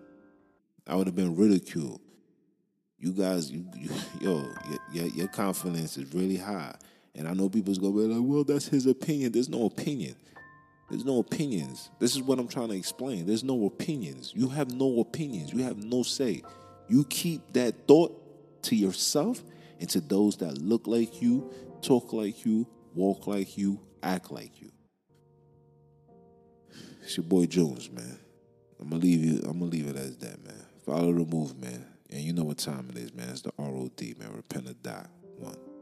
I 0.85 0.95
would 0.95 1.07
have 1.07 1.15
been 1.15 1.35
ridiculed 1.35 2.01
you 3.03 3.11
guys, 3.11 3.51
you, 3.51 3.65
you, 3.75 3.89
yo, 4.21 4.49
your, 4.93 5.07
your 5.07 5.27
confidence 5.27 5.97
is 5.97 6.13
really 6.13 6.37
high, 6.37 6.73
And 7.15 7.27
I 7.27 7.33
know 7.33 7.49
people's 7.49 7.77
gonna 7.77 7.93
be 7.93 8.07
like, 8.07 8.21
well, 8.23 8.45
that's 8.45 8.67
his 8.67 8.85
opinion. 8.85 9.33
There's 9.33 9.49
no 9.49 9.65
opinion. 9.65 10.15
There's 10.89 11.03
no 11.03 11.19
opinions. 11.19 11.89
This 11.99 12.15
is 12.15 12.21
what 12.21 12.39
I'm 12.39 12.47
trying 12.47 12.69
to 12.69 12.75
explain. 12.75 13.25
There's 13.25 13.43
no 13.43 13.65
opinions. 13.65 14.31
You 14.33 14.47
have 14.49 14.71
no 14.71 15.01
opinions. 15.01 15.51
You 15.51 15.63
have 15.63 15.83
no 15.83 16.03
say. 16.03 16.43
You 16.87 17.03
keep 17.05 17.41
that 17.53 17.87
thought 17.87 18.63
to 18.63 18.75
yourself 18.75 19.43
and 19.79 19.89
to 19.89 19.99
those 19.99 20.37
that 20.37 20.57
look 20.59 20.87
like 20.87 21.21
you, 21.21 21.51
talk 21.81 22.13
like 22.13 22.45
you, 22.45 22.67
walk 22.95 23.27
like 23.27 23.57
you, 23.57 23.81
act 24.01 24.31
like 24.31 24.61
you. 24.61 24.71
It's 27.01 27.17
your 27.17 27.25
boy 27.25 27.47
Jones, 27.47 27.91
man. 27.91 28.17
I'm 28.79 28.89
gonna 28.89 29.01
leave 29.01 29.23
you. 29.23 29.41
I'm 29.43 29.59
gonna 29.59 29.71
leave 29.71 29.87
it 29.87 29.97
as 29.97 30.15
that, 30.17 30.41
man. 30.45 30.65
Follow 30.85 31.11
the 31.11 31.25
movement, 31.25 31.85
and 32.13 32.21
you 32.21 32.31
know 32.31 32.43
what 32.43 32.59
time 32.59 32.89
it 32.91 32.97
is, 32.97 33.13
man. 33.13 33.29
It's 33.29 33.41
the 33.41 33.51
ROD, 33.57 34.01
man. 34.19 34.33
Repent 34.35 34.69
or 34.69 34.73
die. 34.73 35.07
One. 35.37 35.72